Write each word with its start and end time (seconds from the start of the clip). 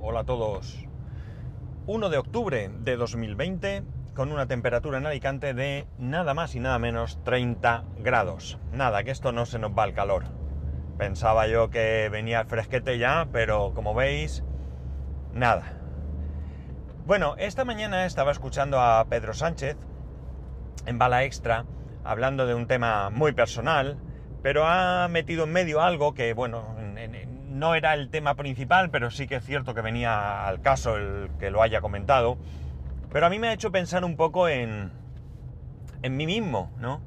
Hola 0.00 0.20
a 0.20 0.24
todos. 0.24 0.86
1 1.86 2.08
de 2.08 2.18
octubre 2.18 2.70
de 2.72 2.96
2020 2.96 3.82
con 4.14 4.30
una 4.30 4.46
temperatura 4.46 4.98
en 4.98 5.06
Alicante 5.06 5.54
de 5.54 5.88
nada 5.98 6.34
más 6.34 6.54
y 6.54 6.60
nada 6.60 6.78
menos 6.78 7.18
30 7.24 7.84
grados. 7.98 8.60
Nada, 8.72 9.02
que 9.02 9.10
esto 9.10 9.32
no 9.32 9.44
se 9.44 9.58
nos 9.58 9.72
va 9.72 9.82
al 9.82 9.94
calor. 9.94 10.26
Pensaba 10.98 11.48
yo 11.48 11.70
que 11.70 12.08
venía 12.12 12.40
el 12.40 12.46
fresquete 12.46 12.98
ya, 12.98 13.26
pero 13.32 13.74
como 13.74 13.92
veis, 13.92 14.44
nada. 15.32 15.74
Bueno, 17.04 17.34
esta 17.36 17.64
mañana 17.64 18.06
estaba 18.06 18.30
escuchando 18.30 18.80
a 18.80 19.04
Pedro 19.08 19.34
Sánchez 19.34 19.76
en 20.86 20.98
Bala 20.98 21.24
Extra 21.24 21.66
hablando 22.04 22.46
de 22.46 22.54
un 22.54 22.68
tema 22.68 23.10
muy 23.10 23.32
personal, 23.32 23.98
pero 24.42 24.64
ha 24.64 25.08
metido 25.08 25.42
en 25.42 25.52
medio 25.52 25.82
algo 25.82 26.14
que, 26.14 26.34
bueno, 26.34 26.77
no 27.58 27.74
era 27.74 27.94
el 27.94 28.10
tema 28.10 28.34
principal, 28.34 28.90
pero 28.90 29.10
sí 29.10 29.26
que 29.26 29.36
es 29.36 29.44
cierto 29.44 29.74
que 29.74 29.80
venía 29.80 30.46
al 30.46 30.60
caso 30.60 30.96
el 30.96 31.30
que 31.38 31.50
lo 31.50 31.62
haya 31.62 31.80
comentado. 31.80 32.38
Pero 33.12 33.26
a 33.26 33.30
mí 33.30 33.38
me 33.38 33.48
ha 33.48 33.52
hecho 33.52 33.72
pensar 33.72 34.04
un 34.04 34.16
poco 34.16 34.48
en, 34.48 34.92
en 36.02 36.16
mí 36.16 36.26
mismo, 36.26 36.72
¿no? 36.78 37.02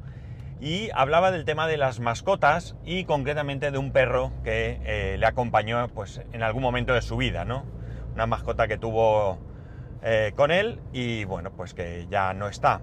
Y 0.59 0.89
hablaba 0.93 1.31
del 1.31 1.45
tema 1.45 1.67
de 1.67 1.77
las 1.77 1.99
mascotas 1.99 2.75
y 2.85 3.05
concretamente 3.05 3.71
de 3.71 3.77
un 3.77 3.91
perro 3.91 4.31
que 4.43 4.79
eh, 4.83 5.17
le 5.17 5.25
acompañó 5.25 5.87
pues, 5.89 6.21
en 6.33 6.43
algún 6.43 6.61
momento 6.61 6.93
de 6.93 7.01
su 7.01 7.17
vida, 7.17 7.45
¿no? 7.45 7.65
Una 8.13 8.27
mascota 8.27 8.67
que 8.67 8.77
tuvo 8.77 9.39
eh, 10.03 10.33
con 10.35 10.51
él 10.51 10.79
y 10.93 11.23
bueno, 11.25 11.51
pues 11.51 11.73
que 11.73 12.07
ya 12.09 12.33
no 12.33 12.47
está. 12.47 12.81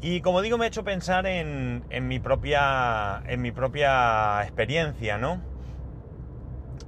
Y 0.00 0.20
como 0.20 0.42
digo, 0.42 0.58
me 0.58 0.66
ha 0.66 0.68
hecho 0.68 0.84
pensar 0.84 1.26
en, 1.26 1.84
en, 1.90 2.08
mi, 2.08 2.18
propia, 2.18 3.22
en 3.26 3.40
mi 3.40 3.52
propia 3.52 4.42
experiencia, 4.42 5.16
¿no? 5.18 5.40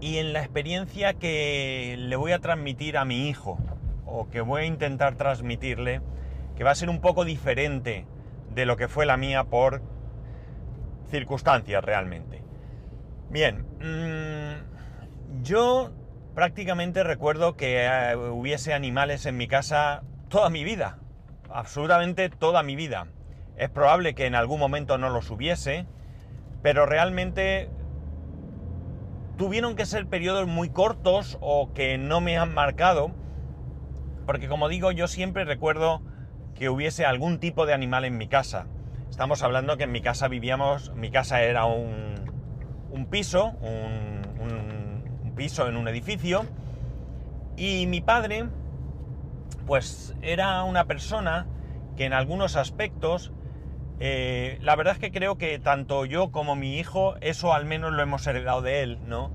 Y 0.01 0.19
en 0.19 0.33
la 0.33 0.41
experiencia 0.41 1.15
que 1.15 1.97
le 1.99 2.17
voy 2.17 2.33
a 2.33 2.39
transmitir 2.39 2.97
a 2.97 3.05
mi 3.05 3.29
hijo, 3.29 3.59
o 4.07 4.29
que 4.29 4.41
voy 4.41 4.63
a 4.63 4.67
intentar 4.67 5.17
transmitirle, 5.17 6.01
que 6.57 6.65
va 6.65 6.71
a 6.71 6.75
ser 6.75 6.89
un 6.91 7.01
poco 7.01 7.25
diferente 7.25 8.07
de 8.55 8.67
lo 8.67 8.77
que 8.77 8.89
fue 8.89 9.07
la 9.07 9.17
mía 9.17 9.45
por 9.45 9.83
circunstancias 11.11 11.85
realmente. 11.85 12.43
Bien, 13.31 13.67
mmm, 13.81 15.43
yo 15.43 15.93
prácticamente 16.35 17.03
recuerdo 17.03 17.57
que 17.57 17.85
eh, 17.85 18.17
hubiese 18.17 18.73
animales 18.73 19.27
en 19.27 19.37
mi 19.37 19.49
casa 19.49 20.03
toda 20.29 20.51
mi 20.51 20.65
vida, 20.65 20.99
absolutamente 21.51 22.29
toda 22.31 22.63
mi 22.63 22.77
vida. 22.77 23.09
Es 23.57 23.69
probable 23.71 24.15
que 24.15 24.27
en 24.27 24.35
algún 24.35 24.61
momento 24.61 24.99
no 24.99 25.11
los 25.11 25.31
hubiese, 25.31 25.87
pero 26.63 26.87
realmente 26.87 27.69
tuvieron 29.39 29.77
que 29.77 29.87
ser 29.87 30.09
periodos 30.09 30.49
muy 30.49 30.69
cortos 30.69 31.39
o 31.41 31.73
que 31.73 31.97
no 31.97 32.21
me 32.21 32.37
han 32.37 32.53
marcado, 32.53 33.13
porque 34.27 34.49
como 34.49 34.69
digo, 34.69 34.91
yo 34.91 35.07
siempre 35.07 35.45
recuerdo 35.45 36.03
que 36.57 36.69
hubiese 36.69 37.07
algún 37.07 37.39
tipo 37.39 37.65
de 37.65 37.73
animal 37.73 38.05
en 38.05 38.19
mi 38.19 38.27
casa. 38.27 38.67
Estamos 39.09 39.43
hablando 39.45 39.77
que 39.77 39.85
en 39.85 39.93
mi 39.93 40.03
casa 40.03 40.27
vivíamos, 40.27 40.93
mi 40.97 41.11
casa 41.11 41.41
era 41.43 41.67
un, 41.67 42.17
piso, 43.11 43.53
un, 43.61 44.23
un 45.23 45.35
piso 45.37 45.69
en 45.69 45.77
un 45.77 45.87
edificio, 45.87 46.45
y 47.57 47.87
mi 47.87 48.01
padre, 48.01 48.49
pues 49.67 50.17
era 50.21 50.65
una 50.65 50.87
persona 50.87 51.47
que 51.97 52.07
en 52.07 52.13
algunos 52.13 52.57
aspectos 52.57 53.33
eh, 54.01 54.59
la 54.63 54.77
verdad 54.77 54.95
es 54.95 55.01
que 55.01 55.11
creo 55.11 55.39
que 55.39 55.59
tanto 55.59 56.05
yo 56.05 56.31
como 56.31 56.55
mi 56.55 56.79
hijo, 56.79 57.17
eso 57.21 57.53
al 57.53 57.65
menos 57.65 57.93
lo 57.93 58.03
hemos 58.03 58.27
heredado 58.27 58.63
de 58.63 58.83
él, 58.83 58.99
¿no? 59.07 59.33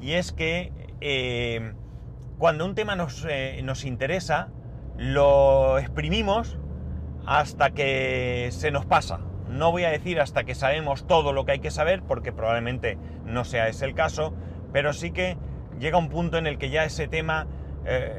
Y 0.00 0.12
es 0.12 0.32
que 0.32 0.72
eh, 1.00 1.72
cuando 2.38 2.64
un 2.64 2.74
tema 2.74 2.96
nos, 2.96 3.24
eh, 3.28 3.60
nos 3.62 3.84
interesa, 3.84 4.48
lo 4.96 5.78
exprimimos 5.78 6.58
hasta 7.26 7.70
que 7.70 8.48
se 8.50 8.72
nos 8.72 8.84
pasa. 8.84 9.20
No 9.48 9.70
voy 9.70 9.84
a 9.84 9.90
decir 9.90 10.20
hasta 10.20 10.44
que 10.44 10.54
sabemos 10.54 11.06
todo 11.06 11.32
lo 11.32 11.44
que 11.44 11.52
hay 11.52 11.60
que 11.60 11.70
saber, 11.70 12.02
porque 12.02 12.32
probablemente 12.32 12.98
no 13.24 13.44
sea 13.44 13.68
ese 13.68 13.84
el 13.84 13.94
caso, 13.94 14.34
pero 14.72 14.92
sí 14.92 15.12
que 15.12 15.36
llega 15.78 15.98
un 15.98 16.08
punto 16.08 16.38
en 16.38 16.46
el 16.46 16.58
que 16.58 16.70
ya 16.70 16.84
ese 16.84 17.06
tema 17.06 17.46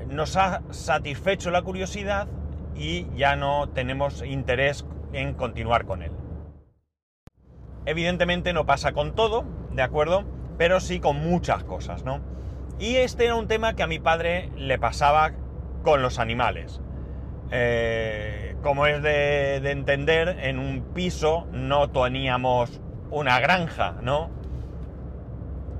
nos 0.09 0.35
ha 0.35 0.61
satisfecho 0.71 1.49
la 1.49 1.61
curiosidad 1.61 2.27
y 2.75 3.07
ya 3.15 3.37
no 3.37 3.69
tenemos 3.69 4.21
interés 4.21 4.85
en 5.13 5.33
continuar 5.33 5.85
con 5.85 6.01
él. 6.01 6.11
Evidentemente 7.85 8.53
no 8.53 8.65
pasa 8.65 8.93
con 8.93 9.15
todo, 9.15 9.45
¿de 9.71 9.81
acuerdo? 9.81 10.25
Pero 10.57 10.79
sí 10.79 10.99
con 10.99 11.17
muchas 11.17 11.63
cosas, 11.63 12.03
¿no? 12.03 12.21
Y 12.79 12.95
este 12.95 13.25
era 13.25 13.35
un 13.35 13.47
tema 13.47 13.75
que 13.75 13.83
a 13.83 13.87
mi 13.87 13.99
padre 13.99 14.49
le 14.55 14.79
pasaba 14.79 15.33
con 15.83 16.01
los 16.01 16.19
animales. 16.19 16.81
Eh, 17.51 18.55
como 18.63 18.87
es 18.87 19.03
de, 19.03 19.59
de, 19.61 19.71
entender, 19.71 20.37
en 20.41 20.57
un 20.57 20.81
piso 20.93 21.45
no 21.51 21.89
teníamos 21.89 22.81
una 23.11 23.39
granja, 23.39 23.97
¿no? 24.01 24.31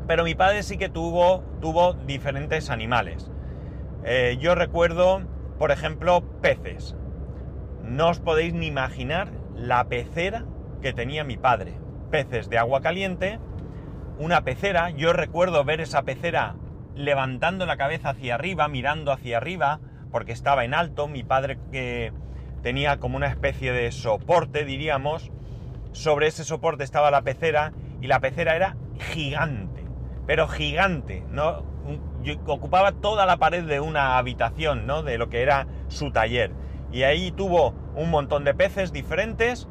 Pero 0.07 0.23
mi 0.23 0.35
padre 0.35 0.63
sí 0.63 0.77
que 0.77 0.89
tuvo, 0.89 1.43
tuvo 1.61 1.93
diferentes 1.93 2.69
animales. 2.69 3.31
Eh, 4.03 4.37
yo 4.39 4.53
recuerdo, 4.53 5.21
por 5.57 5.71
ejemplo, 5.71 6.21
peces. 6.41 6.95
No 7.83 8.09
os 8.09 8.19
podéis 8.19 8.53
ni 8.53 8.67
imaginar 8.67 9.27
la 9.55 9.83
pecera 9.89 10.45
que 10.81 10.93
tenía 10.93 11.25
mi 11.25 11.35
padre. 11.35 11.73
Peces 12.11 12.49
de 12.49 12.57
agua 12.57 12.81
caliente, 12.81 13.39
una 14.17 14.43
pecera. 14.45 14.89
Yo 14.91 15.11
recuerdo 15.11 15.65
ver 15.65 15.81
esa 15.81 16.03
pecera 16.03 16.55
levantando 16.95 17.65
la 17.65 17.75
cabeza 17.75 18.11
hacia 18.11 18.35
arriba, 18.35 18.69
mirando 18.69 19.11
hacia 19.11 19.37
arriba, 19.37 19.81
porque 20.11 20.31
estaba 20.31 20.63
en 20.63 20.73
alto. 20.73 21.09
Mi 21.09 21.23
padre 21.23 21.59
que 21.73 22.13
tenía 22.61 22.99
como 22.99 23.17
una 23.17 23.27
especie 23.27 23.73
de 23.73 23.91
soporte, 23.91 24.63
diríamos. 24.63 25.31
Sobre 25.91 26.27
ese 26.27 26.45
soporte 26.45 26.85
estaba 26.85 27.11
la 27.11 27.21
pecera 27.21 27.73
y 28.01 28.07
la 28.07 28.19
pecera 28.19 28.55
era 28.55 28.77
gigante, 29.11 29.85
pero 30.25 30.47
gigante, 30.47 31.23
¿no? 31.29 31.71
ocupaba 32.47 32.93
toda 32.93 33.25
la 33.25 33.37
pared 33.37 33.65
de 33.65 33.81
una 33.81 34.17
habitación, 34.17 34.87
¿no? 34.87 35.03
De 35.03 35.17
lo 35.17 35.29
que 35.29 35.41
era 35.41 35.67
su 35.89 36.11
taller 36.11 36.51
y 36.93 37.03
ahí 37.03 37.31
tuvo 37.31 37.73
un 37.95 38.11
montón 38.11 38.45
de 38.45 38.53
peces 38.53 38.93
diferentes 38.93 39.67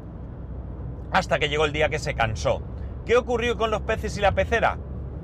hasta 1.11 1.39
que 1.39 1.47
llegó 1.47 1.65
el 1.65 1.71
día 1.71 1.89
que 1.89 1.97
se 1.97 2.13
cansó. 2.13 2.61
¿Qué 3.05 3.15
ocurrió 3.15 3.57
con 3.57 3.71
los 3.71 3.81
peces 3.81 4.17
y 4.17 4.21
la 4.21 4.33
pecera? 4.33 4.77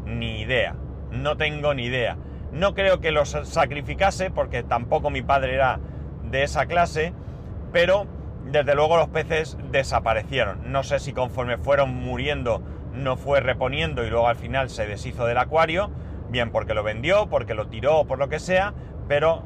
Ni 0.06 0.42
idea, 0.42 0.76
no 1.12 1.36
tengo 1.36 1.74
ni 1.74 1.86
idea. 1.86 2.18
No 2.54 2.74
creo 2.74 3.02
que 3.02 3.12
los 3.12 3.30
sacrificase 3.44 4.32
porque 4.32 4.64
tampoco 4.64 5.10
mi 5.10 5.22
padre 5.22 5.54
era 5.54 5.80
de 6.24 6.44
esa 6.44 6.66
clase, 6.68 7.14
pero 7.74 8.08
desde 8.46 8.76
luego 8.76 8.98
los 8.98 9.10
peces 9.10 9.58
desaparecieron. 9.72 10.72
No 10.72 10.84
sé 10.84 11.00
si 11.00 11.12
conforme 11.12 11.58
fueron 11.58 11.94
muriendo 11.94 12.64
no 12.94 13.18
fue 13.18 13.42
reponiendo 13.42 14.06
y 14.06 14.10
luego 14.10 14.28
al 14.28 14.36
final 14.36 14.70
se 14.70 14.88
deshizo 14.88 15.26
del 15.26 15.38
acuario, 15.38 15.92
bien 16.30 16.52
porque 16.52 16.74
lo 16.74 16.84
vendió, 16.84 17.28
porque 17.28 17.54
lo 17.54 17.68
tiró 17.68 18.00
o 18.00 18.08
por 18.08 18.20
lo 18.20 18.30
que 18.30 18.40
sea, 18.40 18.74
pero 19.08 19.44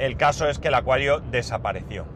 el 0.00 0.16
caso 0.16 0.48
es 0.48 0.58
que 0.58 0.68
el 0.68 0.74
acuario 0.74 1.20
desapareció. 1.20 2.06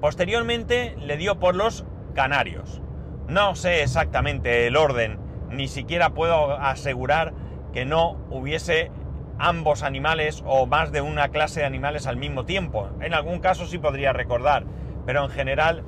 Posteriormente 0.00 0.96
le 0.98 1.16
dio 1.16 1.38
por 1.38 1.56
los 1.56 1.84
canarios. 2.14 2.80
No 3.28 3.54
sé 3.56 3.82
exactamente 3.82 4.66
el 4.66 4.76
orden, 4.76 5.18
ni 5.50 5.66
siquiera 5.66 6.10
puedo 6.10 6.56
asegurar 6.58 7.34
que 7.72 7.84
no 7.84 8.16
hubiese 8.30 8.90
ambos 9.38 9.82
animales 9.82 10.42
o 10.46 10.66
más 10.66 10.92
de 10.92 11.00
una 11.00 11.28
clase 11.28 11.60
de 11.60 11.66
animales 11.66 12.06
al 12.06 12.16
mismo 12.16 12.44
tiempo. 12.44 12.90
En 13.00 13.12
algún 13.12 13.40
caso 13.40 13.66
sí 13.66 13.78
podría 13.78 14.12
recordar, 14.12 14.64
pero 15.04 15.24
en 15.24 15.30
general 15.30 15.82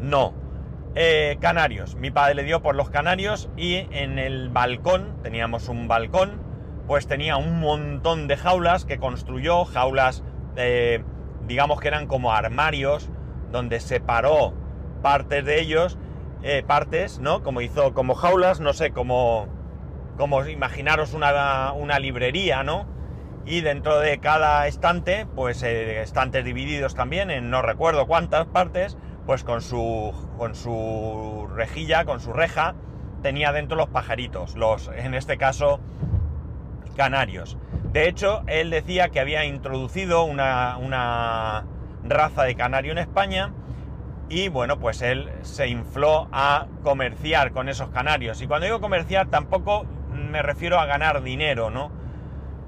no. 0.00 0.34
Eh, 0.96 1.36
canarios. 1.40 1.94
Mi 1.94 2.10
padre 2.10 2.34
le 2.34 2.42
dio 2.42 2.62
por 2.62 2.74
los 2.74 2.90
canarios 2.90 3.48
y 3.56 3.86
en 3.92 4.18
el 4.18 4.48
balcón, 4.48 5.22
teníamos 5.22 5.68
un 5.68 5.86
balcón, 5.86 6.47
pues 6.88 7.06
tenía 7.06 7.36
un 7.36 7.60
montón 7.60 8.28
de 8.28 8.36
jaulas 8.38 8.86
que 8.86 8.98
construyó, 8.98 9.66
jaulas, 9.66 10.24
eh, 10.56 11.04
digamos 11.46 11.80
que 11.80 11.88
eran 11.88 12.06
como 12.06 12.32
armarios, 12.32 13.10
donde 13.52 13.78
separó 13.78 14.54
partes 15.02 15.44
de 15.44 15.60
ellos, 15.60 15.98
eh, 16.42 16.64
partes, 16.66 17.20
¿no? 17.20 17.42
Como 17.42 17.60
hizo 17.60 17.92
como 17.92 18.14
jaulas, 18.14 18.60
no 18.60 18.72
sé, 18.72 18.90
como, 18.90 19.48
como 20.16 20.46
imaginaros 20.46 21.12
una, 21.12 21.72
una 21.72 21.98
librería, 21.98 22.62
¿no? 22.62 22.86
Y 23.44 23.60
dentro 23.60 24.00
de 24.00 24.18
cada 24.18 24.66
estante, 24.66 25.26
pues 25.36 25.62
eh, 25.62 26.00
estantes 26.00 26.42
divididos 26.42 26.94
también 26.94 27.30
en 27.30 27.50
no 27.50 27.60
recuerdo 27.60 28.06
cuántas 28.06 28.46
partes, 28.46 28.96
pues 29.26 29.44
con 29.44 29.60
su, 29.60 30.14
con 30.38 30.54
su 30.54 31.48
rejilla, 31.54 32.06
con 32.06 32.20
su 32.20 32.32
reja, 32.32 32.74
tenía 33.22 33.52
dentro 33.52 33.76
los 33.76 33.90
pajaritos, 33.90 34.56
los, 34.56 34.88
en 34.96 35.12
este 35.12 35.36
caso, 35.36 35.80
canarios. 36.98 37.56
De 37.92 38.08
hecho, 38.08 38.42
él 38.48 38.68
decía 38.68 39.08
que 39.08 39.20
había 39.20 39.46
introducido 39.46 40.24
una, 40.24 40.76
una 40.76 41.64
raza 42.04 42.42
de 42.42 42.54
canario 42.54 42.92
en 42.92 42.98
España 42.98 43.54
y 44.28 44.48
bueno, 44.48 44.78
pues 44.78 45.00
él 45.00 45.30
se 45.42 45.68
infló 45.68 46.28
a 46.32 46.66
comerciar 46.82 47.52
con 47.52 47.68
esos 47.70 47.88
canarios. 47.88 48.42
Y 48.42 48.46
cuando 48.46 48.66
digo 48.66 48.80
comerciar 48.80 49.28
tampoco 49.28 49.86
me 50.12 50.42
refiero 50.42 50.78
a 50.78 50.86
ganar 50.86 51.22
dinero, 51.22 51.70
¿no? 51.70 51.90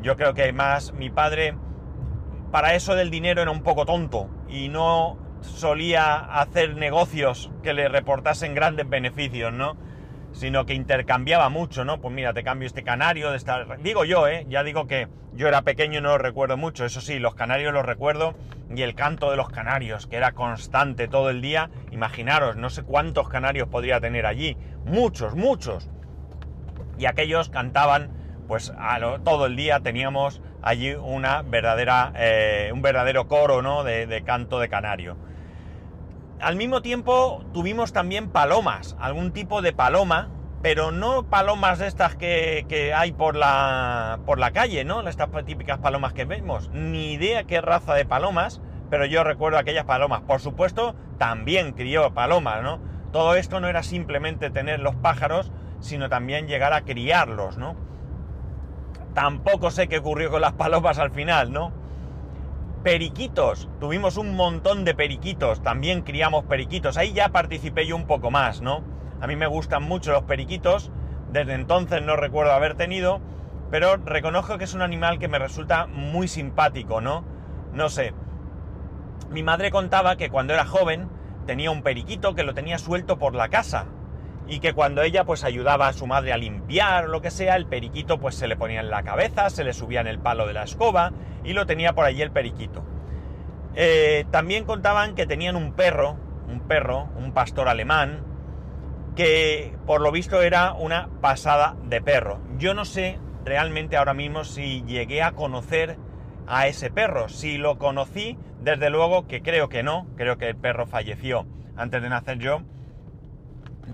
Yo 0.00 0.16
creo 0.16 0.32
que 0.32 0.52
más 0.52 0.94
mi 0.94 1.10
padre, 1.10 1.54
para 2.50 2.74
eso 2.74 2.94
del 2.94 3.10
dinero 3.10 3.42
era 3.42 3.50
un 3.50 3.62
poco 3.62 3.84
tonto 3.84 4.30
y 4.48 4.68
no 4.68 5.18
solía 5.42 6.16
hacer 6.16 6.76
negocios 6.76 7.50
que 7.62 7.74
le 7.74 7.88
reportasen 7.88 8.54
grandes 8.54 8.88
beneficios, 8.88 9.52
¿no? 9.52 9.76
Sino 10.32 10.64
que 10.64 10.74
intercambiaba 10.74 11.48
mucho, 11.48 11.84
¿no? 11.84 12.00
Pues 12.00 12.14
mira, 12.14 12.32
te 12.32 12.42
cambio 12.42 12.66
este 12.66 12.82
canario 12.82 13.30
de 13.30 13.36
esta... 13.36 13.64
Digo 13.78 14.04
yo, 14.04 14.28
¿eh? 14.28 14.46
Ya 14.48 14.62
digo 14.62 14.86
que 14.86 15.08
yo 15.34 15.48
era 15.48 15.62
pequeño 15.62 15.98
y 15.98 16.02
no 16.02 16.10
lo 16.10 16.18
recuerdo 16.18 16.56
mucho. 16.56 16.84
Eso 16.84 17.00
sí, 17.00 17.18
los 17.18 17.34
canarios 17.34 17.72
los 17.72 17.84
recuerdo 17.84 18.34
y 18.74 18.82
el 18.82 18.94
canto 18.94 19.30
de 19.30 19.36
los 19.36 19.50
canarios, 19.50 20.06
que 20.06 20.16
era 20.16 20.32
constante 20.32 21.08
todo 21.08 21.30
el 21.30 21.40
día. 21.40 21.70
Imaginaros, 21.90 22.56
no 22.56 22.70
sé 22.70 22.82
cuántos 22.82 23.28
canarios 23.28 23.68
podría 23.68 24.00
tener 24.00 24.26
allí. 24.26 24.56
Muchos, 24.84 25.34
muchos. 25.34 25.90
Y 26.98 27.06
aquellos 27.06 27.48
cantaban, 27.48 28.10
pues 28.46 28.72
a 28.78 28.98
todo 29.24 29.46
el 29.46 29.56
día 29.56 29.80
teníamos 29.80 30.40
allí 30.62 30.94
una 30.94 31.42
verdadera, 31.42 32.12
eh, 32.16 32.70
un 32.72 32.82
verdadero 32.82 33.26
coro, 33.26 33.62
¿no? 33.62 33.84
De 33.84 34.22
canto 34.24 34.60
de 34.60 34.68
canario 34.68 35.16
al 36.40 36.56
mismo 36.56 36.82
tiempo 36.82 37.44
tuvimos 37.52 37.92
también 37.92 38.28
palomas, 38.28 38.96
algún 38.98 39.32
tipo 39.32 39.62
de 39.62 39.72
paloma, 39.72 40.30
pero 40.62 40.92
no 40.92 41.24
palomas 41.24 41.78
de 41.78 41.86
estas 41.86 42.16
que, 42.16 42.92
hay 42.94 43.12
por 43.12 43.36
la, 43.36 44.20
por 44.26 44.38
la 44.38 44.50
calle, 44.50 44.84
¿no? 44.84 45.06
Estas 45.08 45.28
típicas 45.44 45.78
palomas 45.78 46.12
que 46.12 46.24
vemos. 46.24 46.70
Ni 46.70 47.12
idea 47.12 47.44
qué 47.44 47.60
raza 47.60 47.94
de 47.94 48.04
palomas, 48.04 48.60
pero 48.90 49.06
yo 49.06 49.24
recuerdo 49.24 49.58
aquellas 49.58 49.84
palomas. 49.84 50.22
Por 50.22 50.40
supuesto, 50.40 50.94
también 51.18 51.72
crió 51.72 52.12
palomas, 52.12 52.62
¿no? 52.62 52.80
Todo 53.12 53.34
esto 53.34 53.60
no 53.60 53.68
era 53.68 53.82
simplemente 53.82 54.50
tener 54.50 54.80
los 54.80 54.94
pájaros, 54.96 55.50
sino 55.80 56.08
también 56.08 56.46
llegar 56.46 56.72
a 56.72 56.82
criarlos, 56.82 57.56
¿no? 57.56 57.74
Tampoco 59.14 59.70
sé 59.70 59.88
qué 59.88 59.98
ocurrió 59.98 60.30
con 60.30 60.42
las 60.42 60.52
palomas 60.52 60.98
al 60.98 61.10
final, 61.10 61.52
¿no? 61.52 61.72
Periquitos, 62.82 63.68
tuvimos 63.78 64.16
un 64.16 64.34
montón 64.34 64.86
de 64.86 64.94
periquitos, 64.94 65.62
también 65.62 66.00
criamos 66.00 66.46
periquitos, 66.46 66.96
ahí 66.96 67.12
ya 67.12 67.28
participé 67.28 67.86
yo 67.86 67.94
un 67.94 68.06
poco 68.06 68.30
más, 68.30 68.62
¿no? 68.62 68.82
A 69.20 69.26
mí 69.26 69.36
me 69.36 69.46
gustan 69.46 69.82
mucho 69.82 70.12
los 70.12 70.22
periquitos, 70.22 70.90
desde 71.30 71.52
entonces 71.52 72.00
no 72.00 72.16
recuerdo 72.16 72.52
haber 72.52 72.76
tenido, 72.76 73.20
pero 73.70 73.98
reconozco 73.98 74.56
que 74.56 74.64
es 74.64 74.72
un 74.72 74.80
animal 74.80 75.18
que 75.18 75.28
me 75.28 75.38
resulta 75.38 75.86
muy 75.88 76.26
simpático, 76.26 77.02
¿no? 77.02 77.22
No 77.74 77.90
sé. 77.90 78.14
Mi 79.28 79.42
madre 79.42 79.70
contaba 79.70 80.16
que 80.16 80.30
cuando 80.30 80.54
era 80.54 80.64
joven 80.64 81.10
tenía 81.44 81.70
un 81.70 81.82
periquito 81.82 82.34
que 82.34 82.44
lo 82.44 82.54
tenía 82.54 82.78
suelto 82.78 83.18
por 83.18 83.34
la 83.34 83.50
casa 83.50 83.88
y 84.50 84.58
que 84.58 84.74
cuando 84.74 85.02
ella 85.02 85.24
pues 85.24 85.44
ayudaba 85.44 85.86
a 85.86 85.92
su 85.92 86.08
madre 86.08 86.32
a 86.32 86.36
limpiar 86.36 87.04
o 87.04 87.08
lo 87.08 87.22
que 87.22 87.30
sea, 87.30 87.54
el 87.54 87.66
periquito 87.66 88.18
pues 88.18 88.34
se 88.34 88.48
le 88.48 88.56
ponía 88.56 88.80
en 88.80 88.90
la 88.90 89.04
cabeza, 89.04 89.48
se 89.48 89.62
le 89.62 89.72
subía 89.72 90.00
en 90.00 90.08
el 90.08 90.18
palo 90.18 90.46
de 90.48 90.52
la 90.52 90.64
escoba 90.64 91.12
y 91.44 91.52
lo 91.52 91.66
tenía 91.66 91.94
por 91.94 92.04
allí 92.04 92.20
el 92.20 92.32
periquito. 92.32 92.84
Eh, 93.76 94.26
también 94.32 94.64
contaban 94.64 95.14
que 95.14 95.24
tenían 95.24 95.54
un 95.54 95.72
perro, 95.74 96.16
un 96.48 96.60
perro, 96.66 97.08
un 97.16 97.32
pastor 97.32 97.68
alemán, 97.68 98.24
que 99.14 99.76
por 99.86 100.00
lo 100.00 100.10
visto 100.10 100.42
era 100.42 100.72
una 100.72 101.08
pasada 101.20 101.76
de 101.84 102.02
perro. 102.02 102.40
Yo 102.58 102.74
no 102.74 102.84
sé 102.84 103.20
realmente 103.44 103.96
ahora 103.96 104.14
mismo 104.14 104.42
si 104.42 104.82
llegué 104.82 105.22
a 105.22 105.30
conocer 105.30 105.96
a 106.48 106.66
ese 106.66 106.90
perro. 106.90 107.28
Si 107.28 107.56
lo 107.56 107.78
conocí, 107.78 108.36
desde 108.60 108.90
luego 108.90 109.28
que 109.28 109.42
creo 109.42 109.68
que 109.68 109.84
no, 109.84 110.08
creo 110.16 110.38
que 110.38 110.48
el 110.48 110.56
perro 110.56 110.86
falleció 110.86 111.46
antes 111.76 112.02
de 112.02 112.08
nacer 112.08 112.38
yo, 112.38 112.62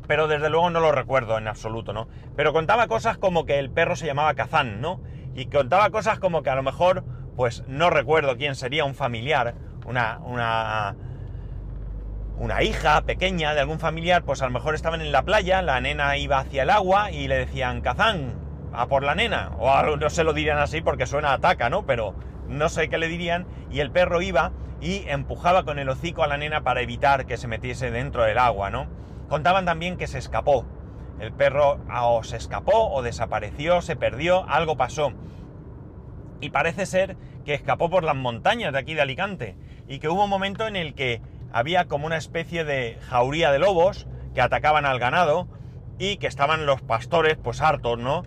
pero 0.06 0.28
desde 0.28 0.50
luego 0.50 0.70
no 0.70 0.80
lo 0.80 0.92
recuerdo 0.92 1.38
en 1.38 1.48
absoluto, 1.48 1.92
¿no? 1.92 2.08
Pero 2.36 2.52
contaba 2.52 2.86
cosas 2.86 3.18
como 3.18 3.44
que 3.44 3.58
el 3.58 3.70
perro 3.70 3.96
se 3.96 4.06
llamaba 4.06 4.34
Kazán, 4.34 4.80
¿no? 4.80 5.00
Y 5.34 5.46
contaba 5.46 5.90
cosas 5.90 6.18
como 6.18 6.42
que 6.42 6.50
a 6.50 6.54
lo 6.54 6.62
mejor 6.62 7.04
pues 7.36 7.64
no 7.66 7.90
recuerdo 7.90 8.36
quién 8.36 8.54
sería 8.54 8.84
un 8.84 8.94
familiar, 8.94 9.54
una, 9.84 10.20
una, 10.24 10.96
una 12.38 12.62
hija 12.62 13.02
pequeña 13.02 13.54
de 13.54 13.60
algún 13.60 13.78
familiar, 13.78 14.24
pues 14.24 14.40
a 14.42 14.46
lo 14.46 14.52
mejor 14.52 14.74
estaban 14.74 15.00
en 15.00 15.12
la 15.12 15.22
playa, 15.22 15.60
la 15.62 15.80
nena 15.80 16.16
iba 16.16 16.38
hacia 16.38 16.62
el 16.62 16.70
agua 16.70 17.10
y 17.10 17.28
le 17.28 17.36
decían, 17.36 17.82
Kazán, 17.82 18.46
a 18.72 18.86
por 18.86 19.02
la 19.02 19.14
nena. 19.14 19.52
O 19.58 19.96
no 19.96 20.10
se 20.10 20.24
lo 20.24 20.32
dirían 20.32 20.58
así 20.58 20.80
porque 20.80 21.06
suena 21.06 21.32
ataca, 21.32 21.70
¿no? 21.70 21.86
Pero 21.86 22.14
no 22.48 22.68
sé 22.68 22.88
qué 22.88 22.98
le 22.98 23.08
dirían. 23.08 23.46
Y 23.70 23.80
el 23.80 23.90
perro 23.90 24.22
iba 24.22 24.52
y 24.80 25.04
empujaba 25.08 25.64
con 25.64 25.78
el 25.78 25.88
hocico 25.88 26.22
a 26.22 26.26
la 26.26 26.36
nena 26.36 26.62
para 26.62 26.82
evitar 26.82 27.26
que 27.26 27.36
se 27.36 27.48
metiese 27.48 27.90
dentro 27.90 28.24
del 28.24 28.38
agua, 28.38 28.70
¿no? 28.70 28.86
Contaban 29.28 29.64
también 29.64 29.96
que 29.96 30.06
se 30.06 30.19
escapó. 30.19 30.64
El 31.20 31.32
perro 31.32 31.81
o 31.90 32.23
se 32.23 32.37
escapó 32.37 32.90
o 32.90 33.02
desapareció, 33.02 33.81
se 33.81 33.96
perdió, 33.96 34.44
algo 34.49 34.76
pasó 34.76 35.12
y 36.40 36.50
parece 36.50 36.87
ser 36.87 37.17
que 37.44 37.55
escapó 37.55 37.90
por 37.90 38.05
las 38.05 38.17
montañas 38.17 38.73
de 38.73 38.78
aquí 38.78 38.94
de 38.94 39.02
Alicante 39.02 39.56
y 39.88 39.99
que 39.99 40.08
hubo 40.08 40.25
un 40.25 40.31
momento 40.31 40.67
en 40.67 40.76
el 40.76 40.94
que 40.94 41.20
había 41.52 41.87
como 41.87 42.06
una 42.06 42.17
especie 42.17 42.64
de 42.64 42.99
jauría 43.08 43.50
de 43.50 43.58
lobos 43.58 44.06
que 44.34 44.40
atacaban 44.40 44.84
al 44.84 44.99
ganado 44.99 45.49
y 45.99 46.19
que 46.19 46.26
estaban 46.26 46.67
los 46.67 46.82
pastores 46.82 47.38
pues 47.43 47.62
hartos, 47.62 47.99
¿no? 47.99 48.25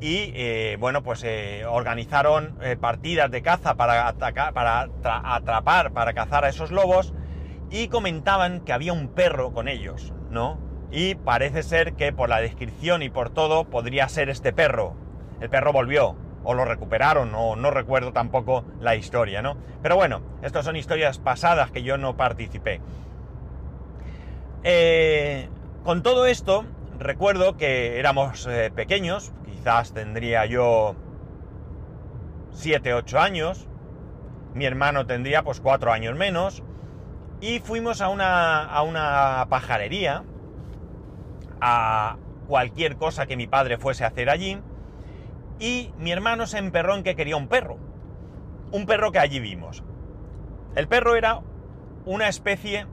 Y 0.00 0.32
eh, 0.34 0.78
bueno, 0.80 1.02
pues 1.02 1.22
eh, 1.24 1.66
organizaron 1.66 2.56
eh, 2.62 2.76
partidas 2.76 3.30
de 3.30 3.42
caza 3.42 3.74
para, 3.74 4.08
atacar, 4.08 4.54
para 4.54 4.88
atrapar, 5.02 5.92
para 5.92 6.14
cazar 6.14 6.44
a 6.44 6.48
esos 6.48 6.70
lobos 6.70 7.12
y 7.70 7.88
comentaban 7.88 8.60
que 8.60 8.72
había 8.72 8.94
un 8.94 9.08
perro 9.08 9.52
con 9.52 9.68
ellos, 9.68 10.14
Y 10.92 11.14
parece 11.14 11.62
ser 11.62 11.94
que 11.94 12.12
por 12.12 12.28
la 12.28 12.40
descripción 12.40 13.02
y 13.02 13.10
por 13.10 13.30
todo 13.30 13.64
podría 13.64 14.08
ser 14.08 14.28
este 14.28 14.52
perro. 14.52 14.94
El 15.40 15.48
perro 15.50 15.72
volvió, 15.72 16.16
o 16.42 16.54
lo 16.54 16.64
recuperaron, 16.64 17.32
o 17.34 17.56
no 17.56 17.70
recuerdo 17.70 18.12
tampoco 18.12 18.64
la 18.80 18.96
historia, 18.96 19.42
¿no? 19.42 19.56
Pero 19.82 19.96
bueno, 19.96 20.20
estas 20.42 20.64
son 20.64 20.76
historias 20.76 21.18
pasadas 21.18 21.70
que 21.70 21.82
yo 21.82 21.96
no 21.96 22.16
participé. 22.16 22.80
Eh, 24.62 25.48
con 25.84 26.02
todo 26.02 26.26
esto, 26.26 26.64
recuerdo 26.98 27.56
que 27.56 27.98
éramos 27.98 28.46
eh, 28.46 28.70
pequeños, 28.74 29.32
quizás 29.46 29.92
tendría 29.94 30.44
yo 30.46 30.96
7, 32.52 32.94
8 32.94 33.18
años, 33.18 33.68
mi 34.54 34.66
hermano 34.66 35.06
tendría 35.06 35.42
pues 35.42 35.60
4 35.60 35.92
años 35.92 36.16
menos, 36.16 36.62
y 37.40 37.60
fuimos 37.60 38.00
a 38.00 38.08
una, 38.08 38.64
a 38.64 38.82
una 38.82 39.46
pajarería, 39.48 40.24
a 41.60 42.16
cualquier 42.46 42.96
cosa 42.96 43.26
que 43.26 43.36
mi 43.36 43.46
padre 43.46 43.78
fuese 43.78 44.04
a 44.04 44.08
hacer 44.08 44.30
allí, 44.30 44.58
y 45.58 45.92
mi 45.98 46.10
hermano 46.10 46.46
se 46.46 46.58
emperró 46.58 46.96
en 46.96 47.02
que 47.02 47.14
quería 47.14 47.36
un 47.36 47.48
perro. 47.48 47.78
Un 48.72 48.86
perro 48.86 49.12
que 49.12 49.18
allí 49.18 49.40
vimos. 49.40 49.82
El 50.74 50.88
perro 50.88 51.16
era 51.16 51.40
una 52.06 52.28
especie 52.28 52.86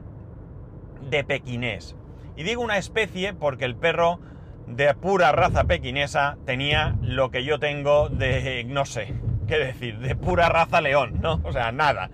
de 1.09 1.23
pequinés. 1.23 1.95
Y 2.35 2.43
digo 2.43 2.61
una 2.61 2.77
especie 2.77 3.33
porque 3.33 3.65
el 3.65 3.75
perro 3.75 4.19
de 4.67 4.93
pura 4.93 5.31
raza 5.31 5.63
pequinesa 5.63 6.37
tenía 6.45 6.95
lo 7.01 7.31
que 7.31 7.43
yo 7.43 7.57
tengo 7.57 8.09
de, 8.09 8.65
no 8.67 8.85
sé, 8.85 9.13
qué 9.47 9.57
decir, 9.57 9.99
de 9.99 10.15
pura 10.15 10.49
raza 10.49 10.81
león, 10.81 11.19
¿no? 11.21 11.41
O 11.43 11.53
sea, 11.53 11.71
nada. 11.71 12.09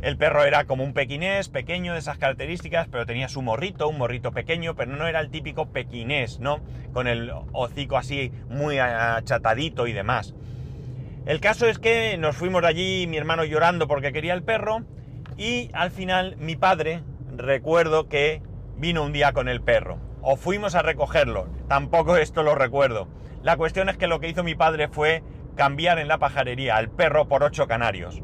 El 0.00 0.16
perro 0.16 0.44
era 0.44 0.64
como 0.64 0.84
un 0.84 0.92
pequinés, 0.92 1.48
pequeño, 1.48 1.92
de 1.92 1.98
esas 1.98 2.18
características, 2.18 2.86
pero 2.88 3.04
tenía 3.04 3.28
su 3.28 3.42
morrito, 3.42 3.88
un 3.88 3.98
morrito 3.98 4.30
pequeño, 4.30 4.76
pero 4.76 4.94
no 4.94 5.08
era 5.08 5.18
el 5.18 5.28
típico 5.30 5.70
pequinés, 5.70 6.38
¿no? 6.38 6.60
Con 6.92 7.08
el 7.08 7.32
hocico 7.52 7.96
así 7.96 8.30
muy 8.48 8.78
achatadito 8.78 9.88
y 9.88 9.92
demás. 9.92 10.34
El 11.26 11.40
caso 11.40 11.66
es 11.66 11.80
que 11.80 12.16
nos 12.16 12.36
fuimos 12.36 12.62
de 12.62 12.68
allí, 12.68 13.06
mi 13.08 13.16
hermano 13.16 13.44
llorando 13.44 13.88
porque 13.88 14.12
quería 14.12 14.34
el 14.34 14.44
perro, 14.44 14.84
y 15.36 15.68
al 15.72 15.90
final 15.90 16.36
mi 16.36 16.54
padre, 16.54 17.02
recuerdo 17.36 18.08
que 18.08 18.40
vino 18.76 19.02
un 19.02 19.12
día 19.12 19.32
con 19.32 19.48
el 19.48 19.62
perro, 19.62 19.98
o 20.22 20.36
fuimos 20.36 20.76
a 20.76 20.82
recogerlo, 20.82 21.48
tampoco 21.68 22.16
esto 22.16 22.44
lo 22.44 22.54
recuerdo. 22.54 23.08
La 23.42 23.56
cuestión 23.56 23.88
es 23.88 23.96
que 23.96 24.06
lo 24.06 24.20
que 24.20 24.28
hizo 24.28 24.44
mi 24.44 24.54
padre 24.54 24.86
fue 24.86 25.24
cambiar 25.56 25.98
en 25.98 26.06
la 26.06 26.18
pajarería 26.18 26.76
al 26.76 26.88
perro 26.88 27.26
por 27.26 27.42
ocho 27.42 27.66
canarios 27.66 28.22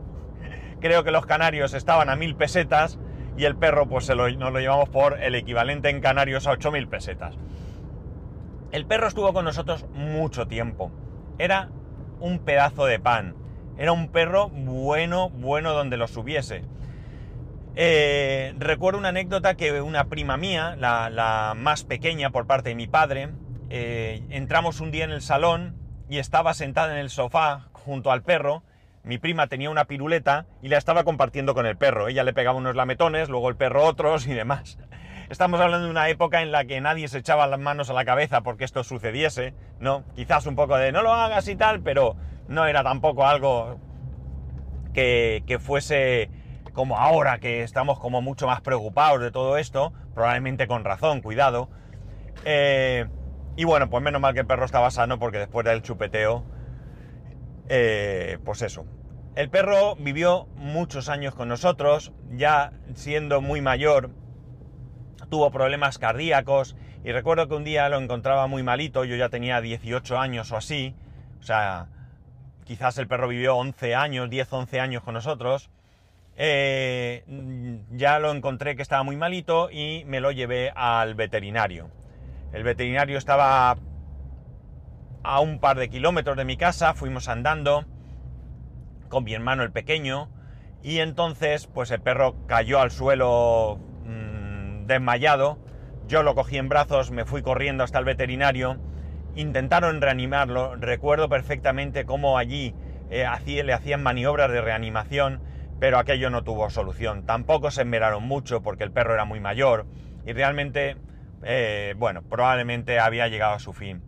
creo 0.85 1.03
que 1.03 1.11
los 1.11 1.25
canarios 1.25 1.73
estaban 1.73 2.11
a 2.11 2.15
mil 2.15 2.37
pesetas 2.37 2.99
y 3.39 3.47
el 3.47 3.57
perro 3.57 3.89
pues 3.89 4.07
nos 4.11 4.53
lo 4.53 4.61
llevamos 4.61 4.91
por 4.91 5.19
el 5.19 5.35
equivalente 5.35 5.89
en 5.89 6.03
canarios 6.03 6.47
a 6.47 6.53
8.000 6.53 6.91
pesetas. 6.91 7.37
El 8.71 8.85
perro 8.85 9.09
estuvo 9.09 9.33
con 9.33 9.47
nosotros 9.47 9.87
mucho 9.95 10.47
tiempo. 10.47 10.93
Era 11.39 11.71
un 12.21 12.41
pedazo 12.41 12.85
de 12.85 13.01
pan. 13.01 13.35
Era 13.79 13.93
un 13.93 14.09
perro 14.09 14.51
bueno, 14.51 15.31
bueno 15.31 15.73
donde 15.73 15.97
lo 15.97 16.07
subiese. 16.07 16.67
Eh, 17.77 18.55
recuerdo 18.59 18.99
una 18.99 19.09
anécdota 19.09 19.55
que 19.55 19.81
una 19.81 20.11
prima 20.11 20.37
mía, 20.37 20.77
la, 20.77 21.55
más 21.57 21.85
pequeña 21.85 22.29
por 22.29 22.47
parte 22.47 22.69
de 22.69 22.75
mi 22.75 22.89
padre, 22.89 23.31
eh, 23.71 24.23
entramos 24.29 24.81
un 24.81 24.91
día 24.91 25.05
en 25.05 25.13
el 25.13 25.23
salón 25.23 25.77
y 26.11 26.19
estaba 26.19 26.53
sentada 26.53 26.93
en 26.93 26.99
el 26.99 27.09
sofá 27.09 27.71
junto 27.73 28.13
al 28.13 28.23
perro 28.23 28.65
mi 29.05 29.19
prima 29.19 29.47
tenía 29.47 29.71
una 29.71 29.85
piruleta 29.85 30.47
y 30.63 30.69
la 30.69 30.79
estaba 30.79 31.05
compartiendo 31.05 31.55
con 31.55 31.67
el 31.67 31.77
perro. 31.77 32.09
Ella 32.09 32.25
le 32.25 32.33
pegaba 32.33 32.57
unos 32.57 32.75
lametones, 32.75 33.29
luego 33.29 33.51
el 33.51 33.57
perro 33.57 33.85
otros 33.85 34.27
y 34.27 34.33
demás. 34.33 34.79
Estamos 35.29 35.61
hablando 35.61 35.87
de 35.87 35.91
una 35.91 36.09
época 36.09 36.43
en 36.43 36.53
la 36.53 36.65
que 36.65 36.81
nadie 36.81 37.09
se 37.09 37.19
echaba 37.19 37.47
las 37.47 37.61
manos 37.61 37.91
a 37.91 37.93
la 37.93 38.05
cabeza 38.05 38.43
porque 38.43 38.65
esto 38.65 38.83
sucediese, 38.83 39.55
¿no? 39.79 40.05
Quizás 40.15 40.47
un 40.47 40.57
poco 40.57 40.77
de 40.77 40.91
no 40.91 41.03
lo 41.03 41.13
hagas 41.13 41.49
y 41.49 41.57
tal, 41.57 41.81
pero 41.81 42.17
no 42.49 42.67
era 42.67 42.83
tampoco 42.83 43.27
algo 43.27 43.79
que, 44.95 45.59
fuese 45.61 46.31
como 46.73 46.99
ahora 46.99 47.39
que 47.39 47.63
estamos 47.63 47.99
como 47.99 48.23
mucho 48.23 48.47
más 48.47 48.61
preocupados 48.63 49.21
de 49.21 49.31
todo 49.31 49.59
esto, 49.59 49.93
probablemente 50.15 50.67
con 50.67 50.85
razón, 50.85 51.21
cuidado. 51.21 51.69
Eh, 52.45 53.07
y 53.57 53.65
bueno, 53.65 53.91
pues 53.91 54.03
menos 54.03 54.21
mal 54.21 54.35
que 54.35 54.41
el 54.41 54.47
perro 54.47 54.65
estaba 54.65 54.91
sano 54.91 55.19
porque 55.19 55.39
después 55.39 55.65
del 55.65 55.83
chupeteo, 55.83 56.45
eh, 57.69 58.39
pues 58.45 58.63
eso. 58.63 58.85
El 59.35 59.51
perro 59.51 59.97
vivió 59.97 60.47
muchos 60.57 61.09
años 61.09 61.35
con 61.35 61.49
nosotros, 61.49 62.13
ya 62.31 62.73
siendo 62.95 63.41
muy 63.41 63.61
mayor, 63.61 64.11
tuvo 65.29 65.51
problemas 65.51 65.99
cardíacos 65.99 66.77
y 67.05 67.11
recuerdo 67.11 67.49
que 67.49 67.55
un 67.55 67.65
día 67.65 67.89
lo 67.89 67.99
encontraba 67.99 68.47
muy 68.47 68.63
malito, 68.63 69.05
yo 69.05 69.17
ya 69.17 69.29
tenía 69.29 69.61
18 69.61 70.19
años 70.19 70.53
o 70.53 70.57
así, 70.57 70.95
o 71.41 71.43
sea, 71.43 71.89
quizás 72.65 72.97
el 72.99 73.09
perro 73.09 73.29
vivió 73.29 73.57
11 73.57 73.95
años, 73.95 74.31
10, 74.31 74.53
11 74.53 74.81
años 74.81 75.03
con 75.03 75.15
nosotros, 75.15 75.69
eh, 76.37 77.25
ya 77.91 78.19
lo 78.19 78.33
encontré 78.33 78.77
que 78.77 78.83
estaba 78.83 79.03
muy 79.03 79.17
malito 79.17 79.71
y 79.71 80.05
me 80.07 80.21
lo 80.21 80.33
llevé 80.33 80.73
al 80.75 81.15
veterinario. 81.15 81.91
El 82.53 82.63
veterinario 82.63 83.19
estaba 83.19 83.77
a 85.25 85.41
un 85.41 85.59
par 85.59 85.79
de 85.79 85.89
kilómetros 85.89 86.37
de 86.37 86.45
mi 86.45 86.57
casa, 86.57 86.95
fuimos 86.95 87.29
andando 87.29 87.87
con 89.09 89.25
mi 89.25 89.35
hermano 89.35 89.63
el 89.63 89.73
pequeño 89.73 90.29
y 90.83 90.99
entonces 90.99 91.67
pues 91.67 91.91
el 91.91 92.01
perro 92.01 92.37
cayó 92.47 92.81
al 92.81 92.91
suelo 92.91 93.81
mmm, 94.05 94.87
desmayado, 94.87 95.59
yo 96.07 96.23
lo 96.23 96.35
cogí 96.35 96.59
en 96.59 96.69
brazos, 96.69 97.11
me 97.11 97.25
fui 97.25 97.41
corriendo 97.41 97.85
hasta 97.85 97.99
el 97.99 98.05
veterinario, 98.05 98.79
intentaron 99.35 100.03
reanimarlo, 100.03 100.77
recuerdo 100.77 101.31
perfectamente 101.31 102.05
cómo 102.05 102.37
allí 102.37 102.75
eh, 103.11 103.27
le 103.65 103.73
hacían 103.73 104.03
maniobras 104.03 104.51
de 104.51 104.61
reanimación, 104.61 105.41
pero 105.81 105.99
aquello 105.99 106.29
no 106.29 106.45
tuvo 106.45 106.69
solución, 106.69 107.25
tampoco 107.25 107.71
se 107.71 107.83
enmeraron 107.83 108.25
mucho 108.25 108.63
porque 108.63 108.85
el 108.85 108.93
perro 108.93 109.15
era 109.15 109.25
muy 109.25 109.41
mayor 109.41 109.87
y 110.27 110.33
realmente 110.35 110.97
eh, 111.45 111.95
bueno, 111.97 112.23
probablemente 112.23 112.99
había 112.99 113.29
llegado 113.29 113.55
a 113.55 113.59
su 113.59 113.73
fin. 113.73 114.03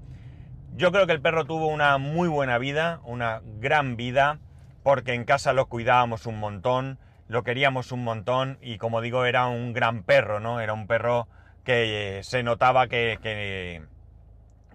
Yo 0.77 0.93
creo 0.93 1.07
que 1.07 1.15
el 1.15 1.23
perro 1.23 1.47
tuvo 1.47 1.69
una 1.69 1.97
muy 1.97 2.29
buena 2.29 2.59
vida, 2.59 3.01
una 3.05 3.41
gran 3.61 3.97
vida, 3.97 4.41
porque 4.83 5.15
en 5.15 5.25
casa 5.25 5.55
lo 5.55 5.71
cuidábamos 5.71 6.27
un 6.27 6.39
montón, 6.39 6.99
lo 7.29 7.45
queríamos 7.45 7.93
un 7.93 8.05
montón 8.05 8.59
y 8.61 8.77
como 8.77 9.01
digo 9.01 9.25
era 9.25 9.47
un 9.47 9.73
gran 9.73 10.03
perro, 10.03 10.39
¿no? 10.39 10.61
Era 10.61 10.75
un 10.75 10.87
perro 10.87 11.29
que 11.65 12.21
se 12.25 12.43
notaba 12.43 12.89
que, 12.89 13.19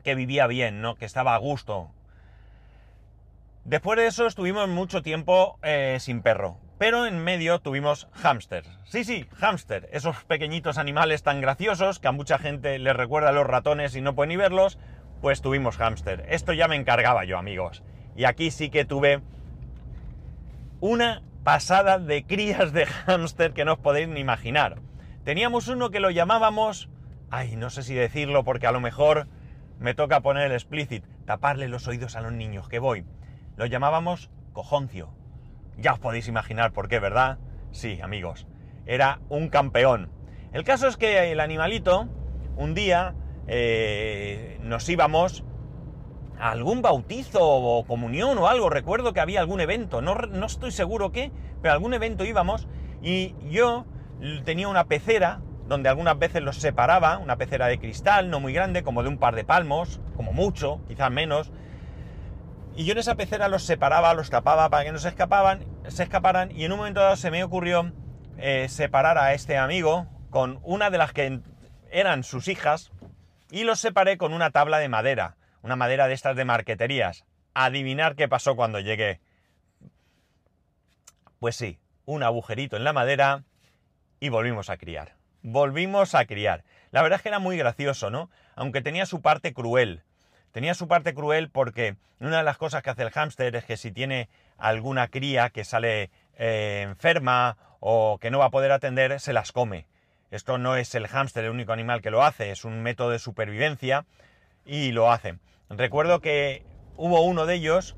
que, 0.03 0.15
vivía 0.15 0.47
bien, 0.47 0.81
¿no? 0.81 0.95
Que 0.95 1.05
estaba 1.05 1.35
a 1.35 1.37
gusto. 1.37 1.91
Después 3.63 3.99
de 3.99 4.07
eso 4.07 4.25
estuvimos 4.25 4.67
mucho 4.69 5.03
tiempo 5.03 5.59
eh, 5.61 5.97
sin 5.99 6.23
perro. 6.23 6.57
Pero 6.79 7.05
en 7.05 7.23
medio 7.23 7.59
tuvimos 7.59 8.07
hámsters. 8.13 8.67
Sí, 8.85 9.03
sí, 9.03 9.27
hámster. 9.35 9.87
Esos 9.91 10.23
pequeñitos 10.23 10.79
animales 10.79 11.21
tan 11.21 11.39
graciosos 11.39 11.99
que 11.99 12.07
a 12.07 12.11
mucha 12.11 12.39
gente 12.39 12.79
les 12.79 12.95
recuerda 12.95 13.29
a 13.29 13.33
los 13.33 13.45
ratones 13.45 13.95
y 13.95 14.01
no 14.01 14.15
puede 14.15 14.29
ni 14.29 14.35
verlos. 14.35 14.79
Pues 15.21 15.41
tuvimos 15.41 15.77
hámster. 15.77 16.25
Esto 16.29 16.53
ya 16.53 16.67
me 16.67 16.75
encargaba 16.75 17.25
yo, 17.25 17.37
amigos. 17.37 17.83
Y 18.15 18.25
aquí 18.25 18.51
sí 18.51 18.69
que 18.69 18.85
tuve 18.85 19.21
una 20.79 21.21
pasada 21.43 21.99
de 21.99 22.25
crías 22.25 22.73
de 22.73 22.85
hámster 22.85 23.53
que 23.53 23.65
no 23.65 23.73
os 23.73 23.79
podéis 23.79 24.07
ni 24.07 24.19
imaginar. 24.19 24.79
Teníamos 25.23 25.67
uno 25.67 25.91
que 25.91 25.99
lo 25.99 26.09
llamábamos... 26.09 26.89
Ay, 27.29 27.55
no 27.55 27.69
sé 27.69 27.83
si 27.83 27.93
decirlo 27.93 28.43
porque 28.43 28.67
a 28.67 28.71
lo 28.71 28.81
mejor 28.81 29.27
me 29.79 29.93
toca 29.93 30.21
poner 30.21 30.47
el 30.47 30.51
explicit, 30.51 31.05
taparle 31.25 31.69
los 31.69 31.87
oídos 31.87 32.15
a 32.15 32.21
los 32.21 32.33
niños, 32.33 32.67
que 32.67 32.79
voy. 32.79 33.05
Lo 33.55 33.65
llamábamos 33.65 34.29
cojoncio 34.51 35.13
ya 35.77 35.93
os 35.93 35.99
podéis 35.99 36.27
imaginar 36.27 36.71
por 36.71 36.87
qué, 36.87 36.99
¿verdad? 36.99 37.37
Sí, 37.71 37.99
amigos. 38.01 38.47
Era 38.85 39.19
un 39.29 39.49
campeón. 39.49 40.09
El 40.53 40.63
caso 40.63 40.87
es 40.87 40.97
que 40.97 41.31
el 41.31 41.39
animalito, 41.39 42.07
un 42.55 42.73
día, 42.73 43.15
eh, 43.47 44.59
nos 44.61 44.87
íbamos 44.89 45.43
a 46.39 46.51
algún 46.51 46.81
bautizo 46.81 47.39
o 47.41 47.85
comunión 47.85 48.37
o 48.37 48.47
algo. 48.47 48.69
Recuerdo 48.69 49.13
que 49.13 49.19
había 49.19 49.39
algún 49.39 49.61
evento. 49.61 50.01
No, 50.01 50.15
no 50.15 50.45
estoy 50.45 50.71
seguro 50.71 51.11
qué, 51.11 51.31
pero 51.61 51.73
algún 51.73 51.93
evento 51.93 52.25
íbamos 52.25 52.67
y 53.01 53.35
yo 53.49 53.85
tenía 54.45 54.67
una 54.67 54.85
pecera 54.85 55.41
donde 55.67 55.89
algunas 55.89 56.19
veces 56.19 56.41
los 56.41 56.57
separaba, 56.57 57.17
una 57.17 57.37
pecera 57.37 57.67
de 57.67 57.79
cristal, 57.79 58.29
no 58.29 58.39
muy 58.39 58.53
grande, 58.53 58.83
como 58.83 59.03
de 59.03 59.09
un 59.09 59.17
par 59.17 59.35
de 59.35 59.45
palmos, 59.45 60.01
como 60.17 60.33
mucho, 60.33 60.81
quizás 60.87 61.09
menos, 61.09 61.51
y 62.75 62.85
yo 62.85 62.93
en 62.93 62.99
esa 62.99 63.15
pecera 63.15 63.47
los 63.47 63.63
separaba, 63.63 64.13
los 64.13 64.29
tapaba 64.29 64.69
para 64.69 64.85
que 64.85 64.91
no 64.91 64.99
se 64.99 65.09
escapaban, 65.09 65.65
se 65.87 66.03
escaparan. 66.03 66.51
Y 66.51 66.63
en 66.63 66.71
un 66.71 66.79
momento 66.79 67.01
dado 67.01 67.15
se 67.15 67.31
me 67.31 67.43
ocurrió 67.43 67.91
eh, 68.37 68.67
separar 68.69 69.17
a 69.17 69.33
este 69.33 69.57
amigo 69.57 70.07
con 70.29 70.59
una 70.63 70.89
de 70.89 70.97
las 70.97 71.11
que 71.11 71.41
eran 71.91 72.23
sus 72.23 72.47
hijas 72.47 72.90
y 73.51 73.63
los 73.63 73.79
separé 73.79 74.17
con 74.17 74.33
una 74.33 74.49
tabla 74.49 74.79
de 74.79 74.89
madera, 74.89 75.35
una 75.61 75.75
madera 75.75 76.07
de 76.07 76.13
estas 76.13 76.35
de 76.35 76.45
marqueterías. 76.45 77.25
Adivinar 77.53 78.15
qué 78.15 78.27
pasó 78.27 78.55
cuando 78.55 78.79
llegué. 78.79 79.19
Pues 81.39 81.55
sí, 81.55 81.79
un 82.05 82.23
agujerito 82.23 82.77
en 82.77 82.83
la 82.83 82.93
madera 82.93 83.43
y 84.19 84.29
volvimos 84.29 84.69
a 84.69 84.77
criar. 84.77 85.15
Volvimos 85.43 86.15
a 86.15 86.25
criar. 86.25 86.63
La 86.91 87.01
verdad 87.01 87.17
es 87.17 87.23
que 87.23 87.29
era 87.29 87.39
muy 87.39 87.57
gracioso, 87.57 88.09
¿no? 88.09 88.29
Aunque 88.55 88.81
tenía 88.81 89.05
su 89.05 89.21
parte 89.21 89.53
cruel 89.53 90.03
Tenía 90.51 90.73
su 90.73 90.87
parte 90.87 91.13
cruel 91.13 91.49
porque 91.49 91.95
una 92.19 92.39
de 92.39 92.43
las 92.43 92.57
cosas 92.57 92.83
que 92.83 92.89
hace 92.89 93.03
el 93.03 93.11
hámster 93.11 93.55
es 93.55 93.63
que 93.63 93.77
si 93.77 93.91
tiene 93.91 94.29
alguna 94.57 95.07
cría 95.07 95.49
que 95.49 95.63
sale 95.63 96.11
eh, 96.37 96.81
enferma 96.83 97.57
o 97.79 98.17
que 98.19 98.31
no 98.31 98.39
va 98.39 98.45
a 98.45 98.51
poder 98.51 98.71
atender, 98.71 99.19
se 99.19 99.33
las 99.33 99.51
come. 99.51 99.87
Esto 100.31 100.57
no 100.57 100.77
es 100.77 100.95
el 100.95 101.07
hámster 101.07 101.43
el 101.43 101.51
único 101.51 101.73
animal 101.73 102.01
que 102.01 102.09
lo 102.09 102.23
hace, 102.23 102.51
es 102.51 102.63
un 102.63 102.81
método 102.81 103.09
de 103.09 103.19
supervivencia 103.19 104.05
y 104.65 104.93
lo 104.93 105.11
hace. 105.11 105.39
Recuerdo 105.69 106.21
que 106.21 106.63
hubo 106.95 107.21
uno 107.21 107.45
de 107.45 107.55
ellos 107.55 107.97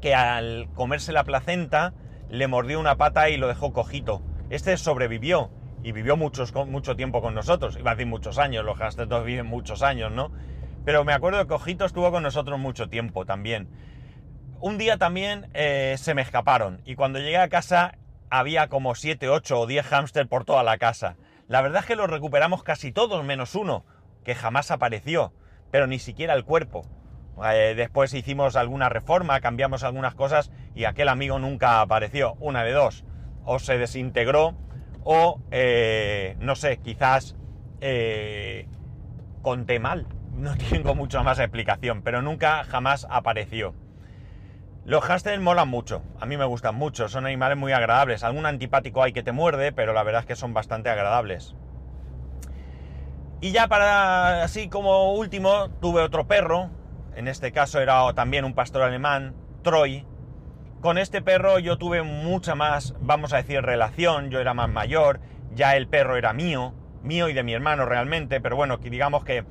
que 0.00 0.14
al 0.14 0.68
comerse 0.74 1.12
la 1.12 1.24
placenta 1.24 1.92
le 2.30 2.46
mordió 2.46 2.78
una 2.78 2.96
pata 2.96 3.30
y 3.30 3.36
lo 3.36 3.48
dejó 3.48 3.72
cojito. 3.72 4.22
Este 4.48 4.76
sobrevivió 4.76 5.50
y 5.82 5.90
vivió 5.90 6.16
muchos, 6.16 6.54
mucho 6.54 6.94
tiempo 6.94 7.20
con 7.20 7.34
nosotros. 7.34 7.76
Iba 7.76 7.90
a 7.90 7.94
decir 7.94 8.06
muchos 8.06 8.38
años, 8.38 8.64
los 8.64 8.78
hamsters 8.78 9.24
viven 9.24 9.46
muchos 9.46 9.82
años, 9.82 10.12
¿no? 10.12 10.30
Pero 10.84 11.04
me 11.04 11.14
acuerdo 11.14 11.44
que 11.48 11.54
Ojito 11.54 11.84
estuvo 11.84 12.12
con 12.12 12.22
nosotros 12.22 12.60
mucho 12.60 12.88
tiempo 12.88 13.26
también. 13.26 13.68
Un 14.60 14.78
día 14.78 14.98
también 14.98 15.50
eh, 15.52 15.96
se 15.98 16.14
me 16.14 16.22
escaparon 16.22 16.80
y 16.84 16.94
cuando 16.94 17.18
llegué 17.18 17.38
a 17.38 17.48
casa 17.48 17.98
había 18.30 18.68
como 18.68 18.94
7, 18.94 19.28
8 19.28 19.60
o 19.60 19.66
10 19.66 19.86
hámster 19.86 20.28
por 20.28 20.44
toda 20.44 20.62
la 20.62 20.78
casa. 20.78 21.16
La 21.46 21.62
verdad 21.62 21.80
es 21.80 21.86
que 21.86 21.96
los 21.96 22.10
recuperamos 22.10 22.62
casi 22.62 22.92
todos 22.92 23.24
menos 23.24 23.54
uno, 23.54 23.84
que 24.24 24.34
jamás 24.34 24.70
apareció, 24.70 25.32
pero 25.70 25.86
ni 25.86 25.98
siquiera 25.98 26.34
el 26.34 26.44
cuerpo. 26.44 26.86
Eh, 27.44 27.74
después 27.76 28.12
hicimos 28.14 28.56
alguna 28.56 28.88
reforma, 28.88 29.40
cambiamos 29.40 29.84
algunas 29.84 30.14
cosas 30.14 30.50
y 30.74 30.84
aquel 30.84 31.08
amigo 31.08 31.38
nunca 31.38 31.80
apareció. 31.80 32.34
Una 32.40 32.64
de 32.64 32.72
dos. 32.72 33.04
O 33.44 33.58
se 33.58 33.78
desintegró 33.78 34.56
o, 35.04 35.40
eh, 35.50 36.36
no 36.40 36.56
sé, 36.56 36.78
quizás 36.78 37.36
conté 39.42 39.78
mal 39.78 40.06
no 40.38 40.56
tengo 40.70 40.94
mucha 40.94 41.22
más 41.22 41.38
explicación, 41.38 42.02
pero 42.02 42.22
nunca 42.22 42.64
jamás 42.64 43.06
apareció. 43.10 43.74
Los 44.88 45.04
hamsters 45.04 45.38
molan 45.38 45.68
mucho, 45.68 46.02
a 46.18 46.24
mí 46.24 46.38
me 46.38 46.46
gustan 46.46 46.74
mucho, 46.74 47.10
son 47.10 47.26
animales 47.26 47.58
muy 47.58 47.72
agradables. 47.72 48.24
Algún 48.24 48.46
antipático 48.46 49.02
hay 49.02 49.12
que 49.12 49.22
te 49.22 49.32
muerde, 49.32 49.70
pero 49.70 49.92
la 49.92 50.02
verdad 50.02 50.22
es 50.22 50.26
que 50.26 50.34
son 50.34 50.54
bastante 50.54 50.88
agradables. 50.88 51.54
Y 53.42 53.50
ya 53.52 53.68
para 53.68 54.42
así 54.42 54.70
como 54.70 55.12
último, 55.12 55.68
tuve 55.82 56.00
otro 56.00 56.26
perro, 56.26 56.70
en 57.16 57.28
este 57.28 57.52
caso 57.52 57.80
era 57.80 58.14
también 58.14 58.46
un 58.46 58.54
pastor 58.54 58.80
alemán, 58.80 59.34
Troy. 59.62 60.06
Con 60.80 60.96
este 60.96 61.20
perro 61.20 61.58
yo 61.58 61.76
tuve 61.76 62.02
mucha 62.02 62.54
más, 62.54 62.94
vamos 62.98 63.34
a 63.34 63.36
decir, 63.36 63.60
relación, 63.60 64.30
yo 64.30 64.40
era 64.40 64.54
más 64.54 64.70
mayor, 64.70 65.20
ya 65.54 65.76
el 65.76 65.86
perro 65.86 66.16
era 66.16 66.32
mío, 66.32 66.72
mío 67.02 67.28
y 67.28 67.34
de 67.34 67.42
mi 67.42 67.52
hermano 67.52 67.84
realmente, 67.84 68.40
pero 68.40 68.56
bueno, 68.56 68.78
digamos 68.78 69.22
que 69.22 69.44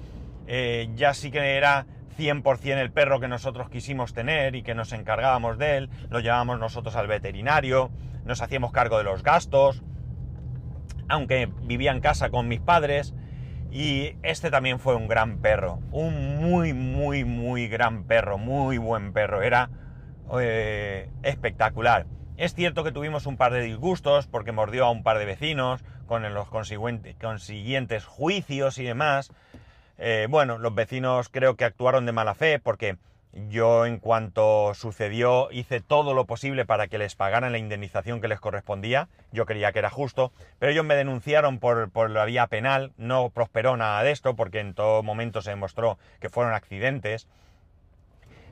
eh, 0.47 0.89
ya 0.95 1.13
sí 1.13 1.29
que 1.29 1.57
era 1.57 1.85
100% 2.17 2.77
el 2.77 2.91
perro 2.91 3.19
que 3.19 3.27
nosotros 3.27 3.69
quisimos 3.69 4.13
tener 4.13 4.55
y 4.55 4.63
que 4.63 4.75
nos 4.75 4.91
encargábamos 4.91 5.57
de 5.57 5.77
él, 5.77 5.89
lo 6.09 6.19
llevábamos 6.19 6.59
nosotros 6.59 6.95
al 6.95 7.07
veterinario, 7.07 7.91
nos 8.25 8.41
hacíamos 8.41 8.71
cargo 8.71 8.97
de 8.97 9.03
los 9.03 9.23
gastos, 9.23 9.83
aunque 11.07 11.49
vivía 11.63 11.91
en 11.91 12.01
casa 12.01 12.29
con 12.29 12.47
mis 12.47 12.59
padres, 12.59 13.13
y 13.71 14.15
este 14.23 14.49
también 14.49 14.79
fue 14.79 14.95
un 14.95 15.07
gran 15.07 15.39
perro, 15.39 15.79
un 15.91 16.37
muy, 16.37 16.73
muy, 16.73 17.25
muy 17.25 17.67
gran 17.67 18.05
perro, 18.05 18.37
muy 18.37 18.77
buen 18.77 19.13
perro, 19.13 19.41
era 19.41 19.69
eh, 20.39 21.09
espectacular. 21.23 22.05
Es 22.37 22.53
cierto 22.53 22.83
que 22.83 22.91
tuvimos 22.91 23.25
un 23.25 23.37
par 23.37 23.51
de 23.51 23.61
disgustos 23.61 24.27
porque 24.27 24.51
mordió 24.51 24.85
a 24.85 24.91
un 24.91 25.03
par 25.03 25.17
de 25.17 25.25
vecinos 25.25 25.83
con 26.05 26.21
los 26.33 26.47
consiguientes 26.49 28.05
juicios 28.05 28.77
y 28.77 28.83
demás, 28.83 29.31
eh, 29.97 30.27
bueno, 30.29 30.57
los 30.57 30.75
vecinos 30.75 31.29
creo 31.29 31.55
que 31.55 31.65
actuaron 31.65 32.05
de 32.05 32.11
mala 32.11 32.35
fe 32.35 32.59
porque 32.59 32.97
Yo 33.49 33.85
en 33.85 33.99
cuanto 33.99 34.73
sucedió 34.73 35.49
hice 35.51 35.79
todo 35.79 36.13
lo 36.13 36.25
posible 36.25 36.65
para 36.65 36.87
que 36.87 36.97
les 36.97 37.15
pagaran 37.15 37.51
la 37.51 37.57
indemnización 37.59 38.19
que 38.19 38.27
les 38.27 38.39
correspondía. 38.39 39.09
Yo 39.31 39.45
creía 39.45 39.71
que 39.71 39.79
era 39.79 39.89
justo, 39.91 40.31
pero 40.57 40.71
ellos 40.71 40.85
me 40.85 40.95
denunciaron 40.95 41.59
por, 41.59 42.09
la 42.09 42.25
vía 42.25 42.47
penal. 42.47 42.93
No 42.97 43.29
prosperó 43.29 43.77
nada 43.77 44.01
de 44.01 44.11
esto 44.11 44.35
porque 44.35 44.59
en 44.59 44.73
todo 44.73 45.03
momento 45.03 45.41
se 45.41 45.51
demostró 45.51 45.99
que 46.19 46.29
fueron 46.29 46.53
accidentes. 46.53 47.27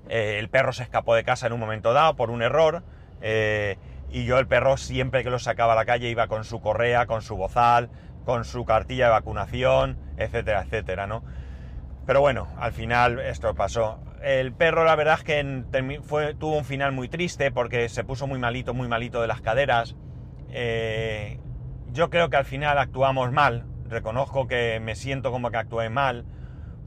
Eh, 0.07 0.37
el 0.39 0.49
perro 0.49 0.71
se 0.71 0.83
escapó 0.83 1.15
de 1.15 1.23
casa 1.23 1.47
en 1.47 1.53
un 1.53 1.59
momento 1.59 1.93
dado 1.93 2.15
por 2.15 2.29
un 2.29 2.43
error. 2.43 2.83
Eh, 3.21 3.77
y 4.11 4.25
yo 4.25 4.37
el 4.37 4.47
perro 4.47 4.77
siempre 4.77 5.23
que 5.23 5.29
lo 5.29 5.39
sacaba 5.39 5.73
a 5.73 5.75
la 5.75 5.85
calle 5.85 6.09
iba 6.09 6.27
con 6.27 6.43
su 6.43 6.61
correa, 6.61 7.05
con 7.07 7.21
su 7.21 7.35
bozal, 7.35 7.89
con 8.25 8.43
su 8.43 8.65
cartilla 8.65 9.05
de 9.05 9.11
vacunación, 9.11 9.97
etcétera, 10.17 10.63
etcétera, 10.63 11.07
¿no? 11.07 11.23
Pero 12.05 12.21
bueno, 12.21 12.47
al 12.57 12.71
final 12.71 13.19
esto 13.19 13.55
pasó. 13.55 13.99
El 14.21 14.53
perro 14.53 14.83
la 14.83 14.95
verdad 14.95 15.15
es 15.19 15.23
que 15.23 16.33
tuvo 16.37 16.57
un 16.57 16.65
final 16.65 16.91
muy 16.91 17.07
triste 17.07 17.51
porque 17.51 17.89
se 17.89 18.03
puso 18.03 18.27
muy 18.27 18.39
malito, 18.39 18.73
muy 18.73 18.87
malito 18.87 19.21
de 19.21 19.27
las 19.27 19.41
caderas. 19.41 19.95
Eh, 20.49 21.39
yo 21.91 22.09
creo 22.09 22.29
que 22.29 22.37
al 22.37 22.45
final 22.45 22.77
actuamos 22.77 23.31
mal, 23.31 23.65
reconozco 23.87 24.47
que 24.47 24.79
me 24.79 24.95
siento 24.95 25.31
como 25.31 25.51
que 25.51 25.57
actué 25.57 25.89
mal, 25.89 26.25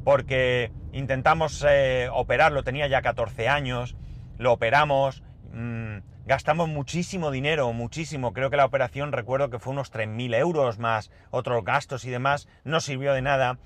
porque 0.05 0.73
intentamos 0.93 1.65
eh, 1.69 2.09
operarlo, 2.13 2.63
tenía 2.63 2.87
ya 2.87 3.03
14 3.03 3.49
años, 3.49 3.97
lo 4.39 4.53
operamos, 4.53 5.23
mmm, 5.53 5.99
gastamos 6.29 6.69
muchísimo 6.69 7.31
dinero, 7.31 7.73
muchísimo, 7.73 8.35
creo 8.35 8.51
que 8.51 8.59
la 8.59 8.67
operación 8.67 9.13
recuerdo 9.13 9.49
que 9.49 9.59
fue 9.59 9.73
unos 9.73 9.91
3.000 9.91 10.35
euros 10.37 10.79
más 10.79 11.11
otros 11.31 11.65
gastos 11.65 12.05
y 12.05 12.11
demás, 12.11 12.49
no 12.65 12.81
sirvió 12.81 13.15
de 13.15 13.23
nada 13.23 13.59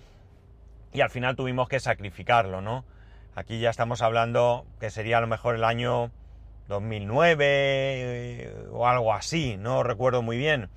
y 0.93 1.01
al 1.01 1.11
final 1.11 1.35
tuvimos 1.35 1.69
que 1.69 1.81
sacrificarlo, 1.81 2.61
¿no? 2.61 2.85
Aquí 3.35 3.59
ya 3.59 3.69
estamos 3.69 4.01
hablando 4.01 4.65
que 4.79 4.91
sería 4.91 5.19
a 5.19 5.21
lo 5.21 5.27
mejor 5.27 5.57
el 5.57 5.65
año 5.65 6.13
2009 6.69 7.45
eh, 7.49 8.55
o 8.71 8.87
algo 8.87 9.13
así, 9.13 9.57
no 9.59 9.83
recuerdo 9.83 10.23
muy 10.23 10.37
bien. 10.37 10.69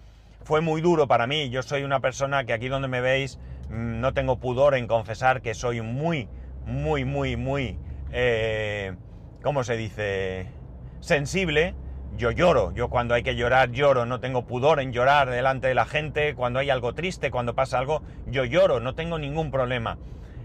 Fue 0.43 0.61
muy 0.61 0.81
duro 0.81 1.07
para 1.07 1.27
mí, 1.27 1.51
yo 1.51 1.61
soy 1.61 1.83
una 1.83 1.99
persona 1.99 2.45
que 2.45 2.53
aquí 2.53 2.67
donde 2.67 2.87
me 2.87 2.99
veis 2.99 3.37
mm, 3.69 3.99
no 3.99 4.11
tengo 4.15 4.39
pudor 4.39 4.73
en 4.73 4.87
confesar 4.87 5.43
que 5.43 5.53
soy 5.53 5.81
muy, 5.81 6.29
muy, 6.65 7.05
muy, 7.05 7.35
muy, 7.35 7.77
eh, 8.11 8.95
¿cómo 9.43 9.63
se 9.63 9.77
dice? 9.77 10.64
Sensible. 11.05 11.75
Yo 12.17 12.31
lloro, 12.31 12.73
yo 12.73 12.89
cuando 12.89 13.13
hay 13.13 13.21
que 13.21 13.35
llorar 13.35 13.69
lloro, 13.71 14.07
no 14.07 14.19
tengo 14.19 14.47
pudor 14.47 14.79
en 14.79 14.91
llorar 14.91 15.29
delante 15.29 15.67
de 15.67 15.75
la 15.75 15.85
gente, 15.85 16.33
cuando 16.33 16.57
hay 16.57 16.71
algo 16.71 16.93
triste, 16.93 17.29
cuando 17.29 17.53
pasa 17.53 17.77
algo, 17.77 18.01
yo 18.25 18.43
lloro, 18.43 18.79
no 18.79 18.95
tengo 18.95 19.19
ningún 19.19 19.51
problema 19.51 19.97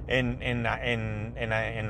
en, 0.07 0.67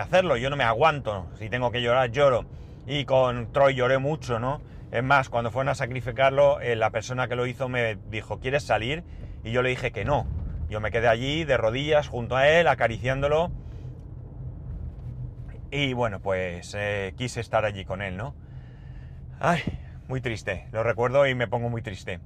hacerlo, 0.00 0.36
yo 0.36 0.50
no 0.50 0.56
me 0.56 0.62
aguanto, 0.62 1.26
si 1.38 1.48
tengo 1.48 1.72
que 1.72 1.82
llorar, 1.82 2.12
lloro. 2.12 2.44
Y 2.86 3.06
con 3.06 3.50
Troy 3.52 3.74
lloré 3.74 3.98
mucho, 3.98 4.38
¿no? 4.38 4.60
Es 4.92 5.02
más, 5.02 5.28
cuando 5.30 5.50
fueron 5.50 5.70
a 5.70 5.74
sacrificarlo, 5.74 6.60
eh, 6.60 6.76
la 6.76 6.90
persona 6.90 7.26
que 7.26 7.34
lo 7.34 7.46
hizo 7.46 7.68
me 7.68 7.96
dijo, 8.08 8.38
¿quieres 8.38 8.62
salir? 8.62 9.02
Y 9.42 9.50
yo 9.50 9.62
le 9.62 9.70
dije 9.70 9.90
que 9.90 10.04
no. 10.04 10.26
Yo 10.68 10.80
me 10.80 10.92
quedé 10.92 11.08
allí 11.08 11.44
de 11.44 11.56
rodillas 11.56 12.06
junto 12.06 12.36
a 12.36 12.48
él, 12.48 12.68
acariciándolo. 12.68 13.50
Y 15.72 15.92
bueno, 15.92 16.20
pues 16.20 16.74
eh, 16.78 17.14
quise 17.16 17.40
estar 17.40 17.64
allí 17.64 17.84
con 17.84 18.02
él, 18.02 18.16
¿no? 18.16 18.34
Ay, 19.42 19.62
muy 20.06 20.20
triste, 20.20 20.68
lo 20.70 20.82
recuerdo 20.82 21.26
y 21.26 21.34
me 21.34 21.48
pongo 21.48 21.70
muy 21.70 21.80
triste. 21.80 22.20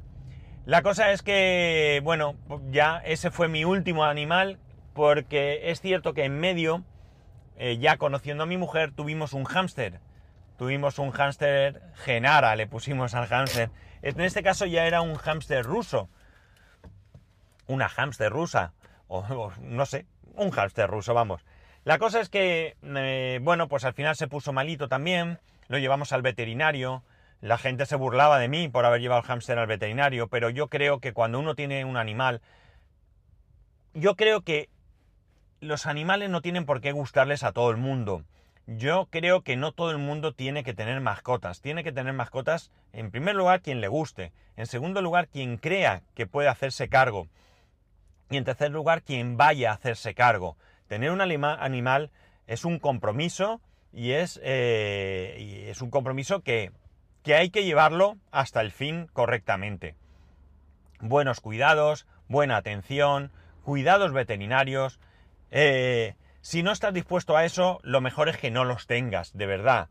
La 0.67 0.83
cosa 0.83 1.13
es 1.13 1.23
que, 1.23 2.01
bueno, 2.03 2.35
ya 2.73 2.99
ese 3.05 3.31
fue 3.31 3.47
mi 3.47 3.65
último 3.65 4.05
animal 4.05 4.59
porque 4.95 5.71
es 5.71 5.81
cierto 5.81 6.13
que 6.13 6.25
en 6.25 6.41
medio, 6.41 6.83
eh, 7.57 7.79
ya 7.79 7.99
conociendo 7.99 8.43
a 8.43 8.47
mi 8.47 8.57
mujer, 8.57 8.91
tuvimos 8.91 9.33
un 9.33 9.45
hámster. 9.45 10.01
Tuvimos 10.59 10.99
un 10.99 11.13
hámster 11.13 11.83
Genara, 11.95 12.57
le 12.57 12.67
pusimos 12.67 13.15
al 13.15 13.29
hámster. 13.29 13.71
En 14.03 14.21
este 14.21 14.43
caso 14.43 14.67
ya 14.67 14.85
era 14.85 15.01
un 15.01 15.15
hámster 15.15 15.65
ruso. 15.65 16.09
Una 17.69 17.89
hámster 17.89 18.33
rusa. 18.33 18.73
O, 19.07 19.53
no 19.61 19.87
sé, 19.87 20.07
un 20.35 20.51
hámster 20.51 20.91
ruso, 20.91 21.15
vamos. 21.15 21.45
La 21.85 21.99
cosa 21.99 22.21
es 22.21 22.29
que, 22.29 22.77
eh, 22.83 23.39
bueno, 23.41 23.69
pues 23.69 23.85
al 23.85 23.95
final 23.95 24.17
se 24.17 24.27
puso 24.27 24.53
malito 24.53 24.89
también. 24.89 25.39
Lo 25.69 25.79
llevamos 25.79 26.13
al 26.13 26.23
veterinario. 26.23 27.03
La 27.41 27.59
gente 27.59 27.87
se 27.87 27.97
burlaba 27.97 28.39
de 28.39 28.49
mí 28.49 28.69
por 28.69 28.85
haber 28.85 29.01
llevado 29.01 29.21
el 29.21 29.27
hámster 29.27 29.59
al 29.59 29.67
veterinario, 29.67 30.29
pero 30.29 30.51
yo 30.51 30.69
creo 30.69 31.01
que 31.01 31.13
cuando 31.13 31.39
uno 31.39 31.55
tiene 31.55 31.85
un 31.85 31.97
animal, 31.97 32.41
yo 33.93 34.17
creo 34.17 34.43
que 34.43 34.71
los 35.61 35.87
animales 35.87 36.31
no 36.31 36.43
tienen 36.43 36.67
por 36.67 36.81
qué 36.81 36.93
gustarles 36.93 37.43
a 37.43 37.53
todo 37.53 37.71
el 37.71 37.77
mundo. 37.77 38.25
Yo 38.67 39.09
creo 39.11 39.43
que 39.43 39.57
no 39.57 39.73
todo 39.73 39.91
el 39.91 39.99
mundo 39.99 40.33
tiene 40.33 40.65
que 40.65 40.73
tener 40.73 41.01
mascotas. 41.01 41.61
Tiene 41.61 41.85
que 41.85 41.93
tener 41.93 42.15
mascotas, 42.15 42.71
en 42.93 43.11
primer 43.11 43.35
lugar, 43.35 43.61
quien 43.61 43.81
le 43.81 43.89
guste. 43.89 44.33
En 44.57 44.67
segundo 44.67 45.03
lugar, 45.03 45.29
quien 45.29 45.59
crea 45.59 46.03
que 46.15 46.27
puede 46.27 46.49
hacerse 46.49 46.89
cargo. 46.89 47.29
Y 48.31 48.39
en 48.39 48.45
tercer 48.45 48.71
lugar, 48.71 49.03
quien 49.03 49.37
vaya 49.37 49.71
a 49.71 49.75
hacerse 49.75 50.15
cargo. 50.15 50.57
Tener 50.87 51.11
un 51.11 51.21
animal 51.21 52.11
es 52.47 52.65
un 52.65 52.79
compromiso 52.79 53.61
y 53.95 54.13
es, 54.13 54.41
eh, 54.43 55.37
y 55.39 55.69
es 55.71 55.81
un 55.81 55.91
compromiso 55.91 56.41
que, 56.41 56.73
que 57.23 57.35
hay 57.35 57.51
que 57.51 57.65
llevarlo 57.65 58.17
hasta 58.31 58.61
el 58.61 58.73
fin 58.73 59.09
correctamente. 59.13 59.95
Buenos 61.01 61.41
cuidados, 61.41 62.07
buena 62.29 62.57
atención, 62.57 63.31
cuidados 63.63 64.13
veterinarios, 64.13 64.99
eh, 65.51 66.17
si 66.41 66.63
no 66.63 66.73
estás 66.73 66.93
dispuesto 66.93 67.37
a 67.37 67.45
eso, 67.45 67.81
lo 67.85 68.01
mejor 68.01 68.29
es 68.29 68.37
que 68.37 68.51
no 68.51 68.65
los 68.65 68.87
tengas, 68.87 69.33
de 69.33 69.47
verdad. 69.47 69.89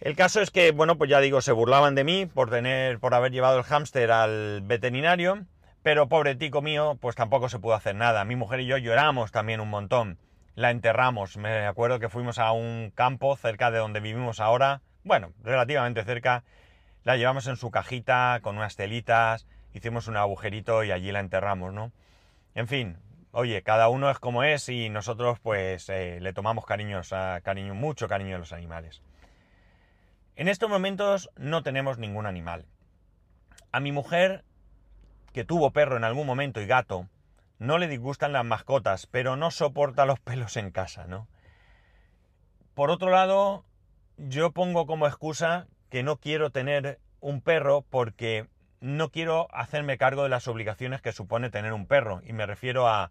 El 0.00 0.14
caso 0.14 0.40
es 0.40 0.50
que, 0.50 0.70
bueno, 0.70 0.96
pues 0.96 1.10
ya 1.10 1.20
digo, 1.20 1.40
se 1.40 1.52
burlaban 1.52 1.96
de 1.96 2.04
mí 2.04 2.24
por 2.24 2.48
tener, 2.48 3.00
por 3.00 3.12
haber 3.14 3.32
llevado 3.32 3.58
el 3.58 3.64
hámster 3.64 4.12
al 4.12 4.62
veterinario, 4.62 5.44
pero 5.82 6.08
pobre 6.08 6.36
tico 6.36 6.62
mío, 6.62 6.96
pues 7.00 7.16
tampoco 7.16 7.48
se 7.48 7.58
pudo 7.58 7.74
hacer 7.74 7.96
nada. 7.96 8.24
Mi 8.24 8.36
mujer 8.36 8.60
y 8.60 8.66
yo 8.66 8.78
lloramos 8.78 9.32
también 9.32 9.60
un 9.60 9.68
montón. 9.68 10.18
La 10.58 10.72
enterramos. 10.72 11.36
Me 11.36 11.68
acuerdo 11.68 12.00
que 12.00 12.08
fuimos 12.08 12.40
a 12.40 12.50
un 12.50 12.90
campo 12.92 13.36
cerca 13.36 13.70
de 13.70 13.78
donde 13.78 14.00
vivimos 14.00 14.40
ahora, 14.40 14.82
bueno, 15.04 15.32
relativamente 15.44 16.02
cerca. 16.02 16.42
La 17.04 17.16
llevamos 17.16 17.46
en 17.46 17.54
su 17.54 17.70
cajita 17.70 18.40
con 18.42 18.56
unas 18.56 18.74
telitas, 18.74 19.46
hicimos 19.72 20.08
un 20.08 20.16
agujerito 20.16 20.82
y 20.82 20.90
allí 20.90 21.12
la 21.12 21.20
enterramos, 21.20 21.72
¿no? 21.72 21.92
En 22.56 22.66
fin, 22.66 22.98
oye, 23.30 23.62
cada 23.62 23.88
uno 23.88 24.10
es 24.10 24.18
como 24.18 24.42
es 24.42 24.68
y 24.68 24.88
nosotros 24.88 25.38
pues 25.38 25.88
eh, 25.90 26.18
le 26.20 26.32
tomamos 26.32 26.66
cariños 26.66 27.14
cariño, 27.44 27.76
mucho 27.76 28.08
cariño 28.08 28.34
a 28.34 28.40
los 28.40 28.52
animales. 28.52 29.00
En 30.34 30.48
estos 30.48 30.68
momentos 30.68 31.30
no 31.36 31.62
tenemos 31.62 31.98
ningún 31.98 32.26
animal. 32.26 32.66
A 33.70 33.78
mi 33.78 33.92
mujer, 33.92 34.42
que 35.32 35.44
tuvo 35.44 35.70
perro 35.70 35.96
en 35.96 36.02
algún 36.02 36.26
momento 36.26 36.60
y 36.60 36.66
gato, 36.66 37.06
no 37.58 37.78
le 37.78 37.88
disgustan 37.88 38.32
las 38.32 38.44
mascotas, 38.44 39.06
pero 39.06 39.36
no 39.36 39.50
soporta 39.50 40.06
los 40.06 40.20
pelos 40.20 40.56
en 40.56 40.70
casa, 40.70 41.06
¿no? 41.06 41.28
Por 42.74 42.90
otro 42.90 43.10
lado, 43.10 43.64
yo 44.16 44.52
pongo 44.52 44.86
como 44.86 45.06
excusa 45.06 45.66
que 45.90 46.02
no 46.02 46.18
quiero 46.18 46.50
tener 46.50 47.00
un 47.20 47.40
perro 47.40 47.84
porque 47.88 48.46
no 48.80 49.10
quiero 49.10 49.48
hacerme 49.52 49.98
cargo 49.98 50.22
de 50.22 50.28
las 50.28 50.46
obligaciones 50.46 51.02
que 51.02 51.12
supone 51.12 51.50
tener 51.50 51.72
un 51.72 51.86
perro. 51.86 52.20
Y 52.24 52.32
me 52.32 52.46
refiero 52.46 52.86
a, 52.86 53.10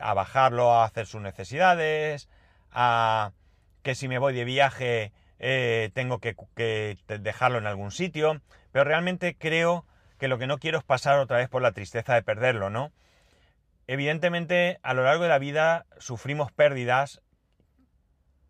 a 0.00 0.14
bajarlo 0.14 0.74
a 0.74 0.84
hacer 0.84 1.06
sus 1.06 1.22
necesidades, 1.22 2.28
a 2.70 3.32
que 3.82 3.94
si 3.94 4.08
me 4.08 4.18
voy 4.18 4.34
de 4.34 4.44
viaje 4.44 5.12
eh, 5.38 5.90
tengo 5.94 6.18
que, 6.18 6.36
que, 6.54 6.98
dejarlo 7.06 7.58
en 7.58 7.66
algún 7.66 7.90
sitio. 7.90 8.40
Pero 8.72 8.84
realmente 8.84 9.36
creo 9.36 9.86
que 10.18 10.28
lo 10.28 10.38
que 10.38 10.46
no 10.46 10.58
quiero 10.58 10.78
es 10.78 10.84
pasar 10.84 11.18
otra 11.18 11.38
vez 11.38 11.48
por 11.48 11.62
la 11.62 11.72
tristeza 11.72 12.14
de 12.14 12.22
perderlo, 12.22 12.70
¿no? 12.70 12.92
Evidentemente, 13.86 14.78
a 14.82 14.94
lo 14.94 15.04
largo 15.04 15.24
de 15.24 15.28
la 15.28 15.38
vida 15.38 15.86
sufrimos 15.98 16.52
pérdidas 16.52 17.20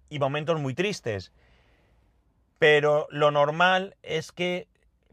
y 0.08 0.18
momentos 0.18 0.60
muy 0.60 0.74
tristes. 0.74 1.32
Pero 2.58 3.06
lo 3.10 3.30
normal 3.30 3.96
es 4.02 4.32
que 4.32 4.68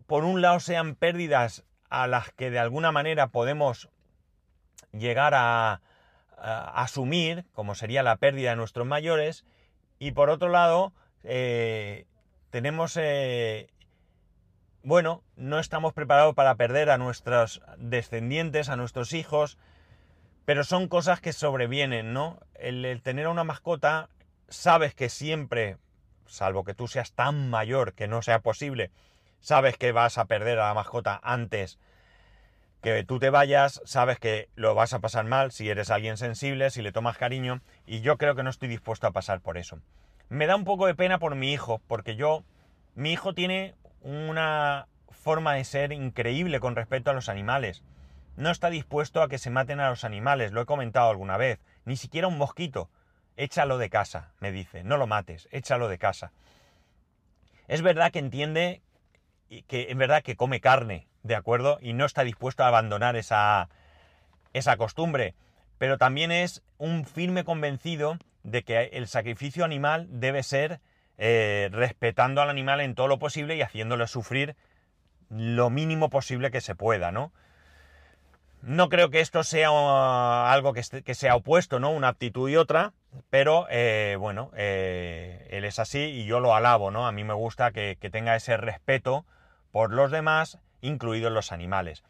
por 0.05 0.23
un 0.25 0.41
lado 0.41 0.59
sean 0.59 0.95
pérdidas 0.95 1.63
a 1.89 2.07
las 2.07 2.31
que 2.31 2.51
de 2.51 2.59
alguna 2.59 2.91
manera 2.91 3.27
podemos 3.27 3.89
llegar 4.91 5.33
a, 5.35 5.81
asumir, 6.37 7.45
como 7.53 7.75
sería 7.75 8.01
la 8.01 8.15
pérdida 8.15 8.49
de 8.49 8.55
nuestros 8.55 8.87
mayores, 8.87 9.45
y 9.99 10.11
por 10.11 10.31
otro 10.31 10.49
lado, 10.49 10.91
eh, 11.23 12.07
tenemos, 12.49 12.97
eh, 12.99 13.69
bueno, 14.81 15.23
no 15.35 15.59
estamos 15.59 15.93
preparados 15.93 16.33
para 16.33 16.55
perder 16.55 16.89
a 16.89 16.97
nuestros 16.97 17.61
descendientes, 17.77 18.69
a 18.69 18.75
nuestros 18.75 19.13
hijos, 19.13 19.59
pero 20.45 20.63
son 20.63 20.87
cosas 20.87 21.21
que 21.21 21.33
sobrevienen, 21.33 22.13
¿no? 22.13 22.39
El, 22.55 23.01
tener 23.03 23.27
una 23.27 23.43
mascota, 23.43 24.09
sabes 24.49 24.93
que 24.95 25.09
siempre, 25.09 25.77
salvo 26.25 26.63
que 26.63 26.73
tú 26.73 26.87
seas 26.87 27.13
tan 27.13 27.49
mayor 27.49 27.93
que 27.93 28.07
no 28.07 28.21
sea 28.21 28.39
posible, 28.39 28.91
sabes 29.39 29.77
que 29.77 29.91
vas 29.91 30.17
a 30.17 30.25
perder 30.25 30.59
a 30.59 30.67
la 30.67 30.73
mascota 30.73 31.19
antes 31.23 31.79
que 32.81 33.03
tú 33.03 33.19
te 33.19 33.29
vayas, 33.29 33.79
sabes 33.85 34.19
que 34.19 34.49
lo 34.55 34.73
vas 34.73 34.93
a 34.93 34.99
pasar 34.99 35.25
mal 35.25 35.51
si 35.51 35.69
eres 35.69 35.91
alguien 35.91 36.17
sensible, 36.17 36.71
si 36.71 36.81
le 36.81 36.91
tomas 36.91 37.17
cariño, 37.17 37.61
y 37.85 38.01
yo 38.01 38.17
creo 38.17 38.35
que 38.35 38.43
no 38.43 38.49
estoy 38.49 38.69
dispuesto 38.69 39.05
a 39.05 39.11
pasar 39.11 39.39
por 39.39 39.57
eso. 39.57 39.79
Me 40.29 40.47
da 40.47 40.55
un 40.55 40.63
poco 40.63 40.87
de 40.87 40.95
pena 40.95 41.19
por 41.19 41.35
mi 41.35 41.53
hijo, 41.53 41.79
porque 41.87 42.15
yo, 42.15 42.43
mi 42.95 43.11
hijo 43.11 43.33
tiene 43.35 43.75
una 44.01 44.87
forma 45.09 45.53
de 45.53 45.63
ser 45.63 45.91
increíble 45.91 46.59
con 46.59 46.75
respecto 46.75 47.11
a 47.11 47.13
los 47.13 47.29
animales. 47.29 47.83
No 48.35 48.49
está 48.49 48.69
dispuesto 48.69 49.21
a 49.21 49.27
que 49.27 49.37
se 49.37 49.49
maten 49.49 49.79
a 49.79 49.89
los 49.89 50.03
animales, 50.03 50.51
lo 50.51 50.61
he 50.61 50.65
comentado 50.65 51.09
alguna 51.09 51.37
vez, 51.37 51.59
ni 51.85 51.97
siquiera 51.97 52.27
un 52.27 52.37
mosquito. 52.37 52.89
Échalo 53.37 53.77
de 53.77 53.89
casa, 53.89 54.31
me 54.39 54.51
dice, 54.51 54.83
no 54.83 54.97
lo 54.97 55.07
mates, 55.07 55.47
échalo 55.51 55.87
de 55.87 55.97
casa. 55.97 56.31
Es 57.67 57.81
verdad 57.81 58.11
que 58.11 58.19
entiende 58.19 58.81
que 59.67 59.87
en 59.89 59.97
verdad 59.97 60.23
que 60.23 60.35
come 60.35 60.61
carne, 60.61 61.07
¿de 61.23 61.35
acuerdo? 61.35 61.77
Y 61.81 61.93
no 61.93 62.05
está 62.05 62.23
dispuesto 62.23 62.63
a 62.63 62.67
abandonar 62.67 63.15
esa, 63.15 63.69
esa 64.53 64.77
costumbre. 64.77 65.35
Pero 65.77 65.97
también 65.97 66.31
es 66.31 66.63
un 66.77 67.05
firme 67.05 67.43
convencido 67.43 68.17
de 68.43 68.63
que 68.63 68.83
el 68.93 69.07
sacrificio 69.07 69.65
animal 69.65 70.07
debe 70.09 70.43
ser 70.43 70.79
eh, 71.17 71.69
respetando 71.71 72.41
al 72.41 72.49
animal 72.49 72.81
en 72.81 72.95
todo 72.95 73.07
lo 73.07 73.19
posible 73.19 73.55
y 73.55 73.61
haciéndole 73.61 74.07
sufrir 74.07 74.55
lo 75.29 75.69
mínimo 75.69 76.09
posible 76.09 76.51
que 76.51 76.61
se 76.61 76.75
pueda, 76.75 77.11
¿no? 77.11 77.31
No 78.61 78.89
creo 78.89 79.09
que 79.09 79.21
esto 79.21 79.43
sea 79.43 80.51
algo 80.51 80.73
que, 80.73 80.83
sea 81.15 81.35
opuesto, 81.35 81.79
¿no? 81.79 81.91
Una 81.91 82.09
aptitud 82.09 82.49
y 82.49 82.57
otra, 82.57 82.93
pero 83.29 83.65
eh, 83.69 84.17
bueno, 84.19 84.51
eh, 84.55 85.47
él 85.49 85.65
es 85.65 85.79
así 85.79 85.99
y 85.99 86.25
yo 86.25 86.39
lo 86.39 86.55
alabo, 86.55 86.91
¿no? 86.91 87.07
A 87.07 87.11
mí 87.11 87.23
me 87.23 87.33
gusta 87.33 87.71
que, 87.71 87.97
que 87.99 88.09
tenga 88.09 88.35
ese 88.35 88.57
respeto 88.57 89.25
por 89.71 89.91
los 89.91 90.11
demás, 90.11 90.59
incluidos 90.81 91.31
los 91.31 91.51
animales. 91.51 92.03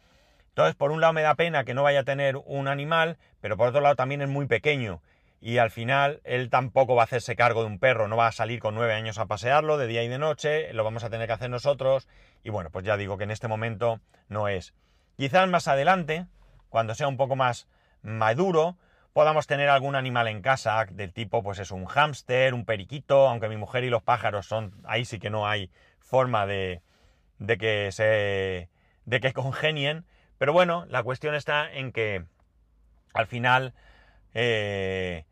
Entonces, 0.48 0.74
por 0.74 0.90
un 0.90 1.00
lado 1.00 1.14
me 1.14 1.22
da 1.22 1.34
pena 1.34 1.64
que 1.64 1.72
no 1.72 1.82
vaya 1.82 2.00
a 2.00 2.04
tener 2.04 2.36
un 2.36 2.68
animal, 2.68 3.16
pero 3.40 3.56
por 3.56 3.68
otro 3.68 3.80
lado 3.80 3.96
también 3.96 4.20
es 4.20 4.28
muy 4.28 4.46
pequeño 4.46 5.00
y 5.42 5.58
al 5.58 5.72
final 5.72 6.20
él 6.22 6.50
tampoco 6.50 6.94
va 6.94 7.02
a 7.02 7.04
hacerse 7.04 7.34
cargo 7.34 7.62
de 7.62 7.66
un 7.66 7.80
perro, 7.80 8.06
no 8.06 8.16
va 8.16 8.28
a 8.28 8.32
salir 8.32 8.60
con 8.60 8.76
nueve 8.76 8.94
años 8.94 9.18
a 9.18 9.26
pasearlo 9.26 9.76
de 9.76 9.88
día 9.88 10.04
y 10.04 10.08
de 10.08 10.18
noche, 10.18 10.72
lo 10.72 10.84
vamos 10.84 11.02
a 11.02 11.10
tener 11.10 11.26
que 11.26 11.32
hacer 11.32 11.50
nosotros 11.50 12.06
y 12.44 12.50
bueno, 12.50 12.70
pues 12.70 12.84
ya 12.84 12.96
digo 12.96 13.18
que 13.18 13.24
en 13.24 13.32
este 13.32 13.48
momento 13.48 13.98
no 14.28 14.46
es. 14.46 14.72
Quizás 15.16 15.48
más 15.48 15.66
adelante, 15.66 16.26
cuando 16.72 16.94
sea 16.94 17.06
un 17.06 17.18
poco 17.18 17.36
más 17.36 17.68
maduro, 18.00 18.78
podamos 19.12 19.46
tener 19.46 19.68
algún 19.68 19.94
animal 19.94 20.26
en 20.26 20.40
casa 20.40 20.86
del 20.90 21.12
tipo, 21.12 21.42
pues 21.42 21.58
es 21.58 21.70
un 21.70 21.84
hámster, 21.84 22.54
un 22.54 22.64
periquito, 22.64 23.28
aunque 23.28 23.50
mi 23.50 23.58
mujer 23.58 23.84
y 23.84 23.90
los 23.90 24.02
pájaros 24.02 24.46
son, 24.46 24.72
ahí 24.84 25.04
sí 25.04 25.18
que 25.18 25.28
no 25.28 25.46
hay 25.46 25.70
forma 26.00 26.46
de, 26.46 26.80
de 27.38 27.58
que 27.58 27.92
se 27.92 28.70
de 29.04 29.20
que 29.20 29.34
congenien. 29.34 30.06
Pero 30.38 30.54
bueno 30.54 30.86
la 30.88 31.02
cuestión 31.02 31.34
está 31.34 31.70
en 31.70 31.92
que 31.92 32.24
al 33.12 33.26
final 33.26 33.74
eh, 34.32 35.26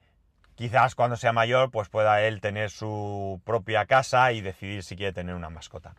quizás 0.56 0.94
cuando 0.94 1.16
sea 1.16 1.32
mayor 1.32 1.70
pues 1.70 1.88
pueda 1.88 2.20
él 2.20 2.42
tener 2.42 2.68
su 2.68 3.40
propia 3.46 3.86
casa 3.86 4.30
y 4.32 4.42
decidir 4.42 4.82
si 4.82 4.94
quiere 4.94 5.14
tener 5.14 5.34
una 5.34 5.48
mascota 5.48 5.94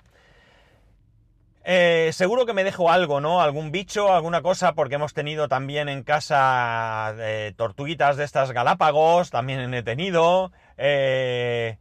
eh, 1.63 2.10
seguro 2.13 2.45
que 2.45 2.54
me 2.54 2.63
dejo 2.63 2.89
algo, 2.89 3.21
¿no? 3.21 3.41
Algún 3.41 3.71
bicho, 3.71 4.13
alguna 4.13 4.41
cosa, 4.41 4.74
porque 4.74 4.95
hemos 4.95 5.13
tenido 5.13 5.47
también 5.47 5.89
en 5.89 6.04
casa 6.04 7.13
eh, 7.19 7.54
tortuguitas 7.56 8.17
de 8.17 8.24
estas 8.24 8.52
Galápagos, 8.52 9.30
también 9.30 9.74
he 9.74 9.84
tenido. 9.84 10.52
Eh, 10.78 11.78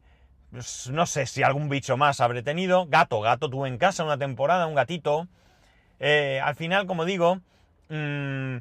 pues, 0.50 0.90
no 0.90 1.06
sé 1.06 1.26
si 1.26 1.42
algún 1.42 1.68
bicho 1.68 1.96
más 1.96 2.20
habré 2.20 2.42
tenido. 2.42 2.86
Gato, 2.86 3.20
gato 3.20 3.48
tuve 3.48 3.68
en 3.68 3.78
casa 3.78 4.04
una 4.04 4.18
temporada, 4.18 4.66
un 4.66 4.74
gatito. 4.74 5.28
Eh, 6.00 6.40
al 6.42 6.56
final, 6.56 6.86
como 6.86 7.04
digo, 7.04 7.40
mm, 7.88 8.56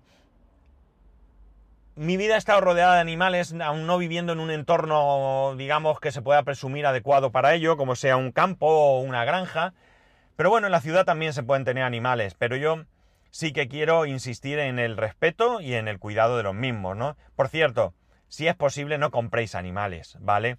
mi 1.95 2.15
vida 2.15 2.36
ha 2.36 2.38
estado 2.38 2.62
rodeada 2.62 2.95
de 2.95 3.01
animales, 3.01 3.53
aún 3.62 3.86
no 3.86 3.97
viviendo 3.97 4.34
en 4.34 4.39
un 4.39 4.51
entorno, 4.51 5.55
digamos, 5.58 5.99
que 5.99 6.12
se 6.12 6.21
pueda 6.21 6.43
presumir 6.43 6.86
adecuado 6.86 7.32
para 7.32 7.53
ello, 7.55 7.75
como 7.75 7.95
sea 7.95 8.15
un 8.17 8.32
campo 8.32 8.67
o 8.67 9.01
una 9.01 9.25
granja. 9.25 9.73
Pero 10.39 10.52
bueno, 10.52 10.67
en 10.67 10.71
la 10.71 10.80
ciudad 10.80 11.04
también 11.04 11.34
se 11.34 11.43
pueden 11.43 11.65
tener 11.65 11.84
animales, 11.84 12.34
pero 12.34 12.56
yo 12.56 12.86
sí 13.30 13.52
que 13.52 13.67
quiero 13.67 14.06
insistir 14.06 14.58
en 14.58 14.80
el 14.80 14.95
respeto 14.95 15.60
y 15.60 15.73
en 15.73 15.89
el 15.89 15.99
cuidado 15.99 16.38
de 16.38 16.43
los 16.43 16.56
mismos, 16.56 16.95
¿no? 16.95 17.17
Por 17.36 17.49
cierto, 17.49 17.93
si 18.30 18.47
es 18.47 18.56
posible, 18.56 18.97
no 18.97 19.12
compréis 19.12 19.54
animales, 19.54 20.15
¿vale? 20.21 20.58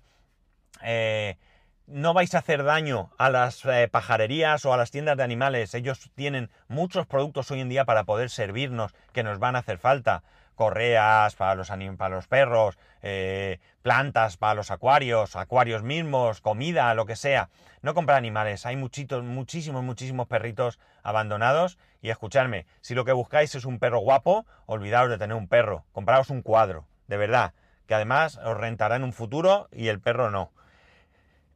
Eh, 0.82 1.38
no 1.86 2.12
vais 2.12 2.34
a 2.34 2.40
hacer 2.40 2.62
daño 2.62 3.10
a 3.16 3.30
las 3.30 3.64
eh, 3.64 3.88
pajarerías 3.90 4.66
o 4.66 4.74
a 4.74 4.76
las 4.76 4.90
tiendas 4.90 5.16
de 5.16 5.22
animales. 5.22 5.72
Ellos 5.72 6.10
tienen 6.14 6.50
muchos 6.68 7.06
productos 7.06 7.50
hoy 7.50 7.60
en 7.60 7.70
día 7.70 7.86
para 7.86 8.04
poder 8.04 8.28
servirnos 8.28 8.92
que 9.14 9.22
nos 9.22 9.38
van 9.38 9.56
a 9.56 9.60
hacer 9.60 9.78
falta. 9.78 10.22
Correas 10.60 11.36
para 11.36 11.54
los, 11.54 11.70
para 11.96 12.14
los 12.14 12.26
perros, 12.26 12.78
eh, 13.00 13.60
plantas 13.80 14.36
para 14.36 14.52
los 14.52 14.70
acuarios, 14.70 15.34
acuarios 15.34 15.82
mismos, 15.82 16.42
comida, 16.42 16.92
lo 16.92 17.06
que 17.06 17.16
sea. 17.16 17.48
No 17.80 17.94
comprar 17.94 18.18
animales. 18.18 18.66
Hay 18.66 18.76
muchitos, 18.76 19.24
muchísimos, 19.24 19.82
muchísimos 19.82 20.26
perritos 20.26 20.78
abandonados. 21.02 21.78
Y 22.02 22.10
escuchadme, 22.10 22.66
si 22.82 22.94
lo 22.94 23.06
que 23.06 23.12
buscáis 23.12 23.54
es 23.54 23.64
un 23.64 23.78
perro 23.78 24.00
guapo, 24.00 24.44
olvidaos 24.66 25.08
de 25.08 25.16
tener 25.16 25.34
un 25.34 25.48
perro. 25.48 25.86
Compraos 25.92 26.28
un 26.28 26.42
cuadro, 26.42 26.86
de 27.06 27.16
verdad. 27.16 27.54
Que 27.86 27.94
además 27.94 28.36
os 28.44 28.54
rentará 28.54 28.96
en 28.96 29.04
un 29.04 29.14
futuro 29.14 29.66
y 29.72 29.88
el 29.88 29.98
perro 29.98 30.30
no. 30.30 30.52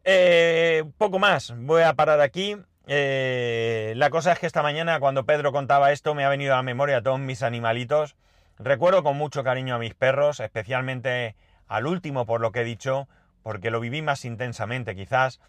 Eh, 0.05 0.83
poco 0.97 1.19
más, 1.19 1.53
voy 1.55 1.83
a 1.83 1.93
parar 1.93 2.23
aquí. 2.23 2.57
Eh, 2.87 3.93
la 3.97 4.09
cosa 4.09 4.33
es 4.33 4.39
que 4.39 4.47
esta 4.47 4.63
mañana 4.63 4.99
cuando 4.99 5.27
Pedro 5.27 5.53
contaba 5.53 5.93
esto 5.93 6.15
me 6.15 6.25
ha 6.25 6.31
venido 6.31 6.55
a 6.55 6.57
la 6.57 6.63
memoria 6.63 7.03
todos 7.03 7.21
mis 7.21 7.43
animalitos. 7.43 8.17
Recuerdo 8.59 9.03
con 9.03 9.17
mucho 9.17 9.43
cariño 9.43 9.75
a 9.75 9.79
mis 9.79 9.95
perros, 9.95 10.41
especialmente 10.41 11.35
al 11.67 11.87
último 11.87 12.25
por 12.25 12.41
lo 12.41 12.53
que 12.53 12.61
he 12.61 12.65
dicho, 12.65 13.09
porque 13.43 13.71
lo 13.71 13.81
viví 13.81 14.01
más 14.01 14.25
intensamente 14.25 14.95
quizás. 14.95 15.41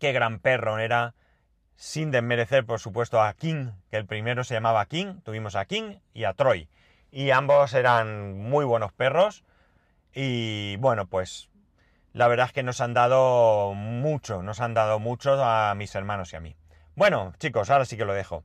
Qué 0.00 0.12
gran 0.12 0.40
perro 0.40 0.78
era, 0.78 1.14
sin 1.76 2.10
desmerecer 2.10 2.66
por 2.66 2.80
supuesto 2.80 3.22
a 3.22 3.32
King, 3.34 3.70
que 3.90 3.96
el 3.96 4.06
primero 4.06 4.42
se 4.44 4.54
llamaba 4.54 4.86
King, 4.86 5.20
tuvimos 5.22 5.54
a 5.54 5.66
King 5.66 5.98
y 6.12 6.24
a 6.24 6.34
Troy. 6.34 6.68
Y 7.12 7.30
ambos 7.30 7.74
eran 7.74 8.38
muy 8.38 8.64
buenos 8.64 8.92
perros. 8.92 9.44
Y 10.12 10.76
bueno, 10.78 11.06
pues 11.06 11.48
la 12.12 12.28
verdad 12.28 12.46
es 12.46 12.52
que 12.52 12.62
nos 12.64 12.80
han 12.80 12.92
dado 12.94 13.72
mucho, 13.74 14.42
nos 14.42 14.60
han 14.60 14.74
dado 14.74 14.98
mucho 14.98 15.42
a 15.42 15.74
mis 15.74 15.94
hermanos 15.94 16.32
y 16.32 16.36
a 16.36 16.40
mí. 16.40 16.56
Bueno, 16.96 17.32
chicos, 17.38 17.70
ahora 17.70 17.84
sí 17.84 17.96
que 17.96 18.04
lo 18.04 18.14
dejo. 18.14 18.44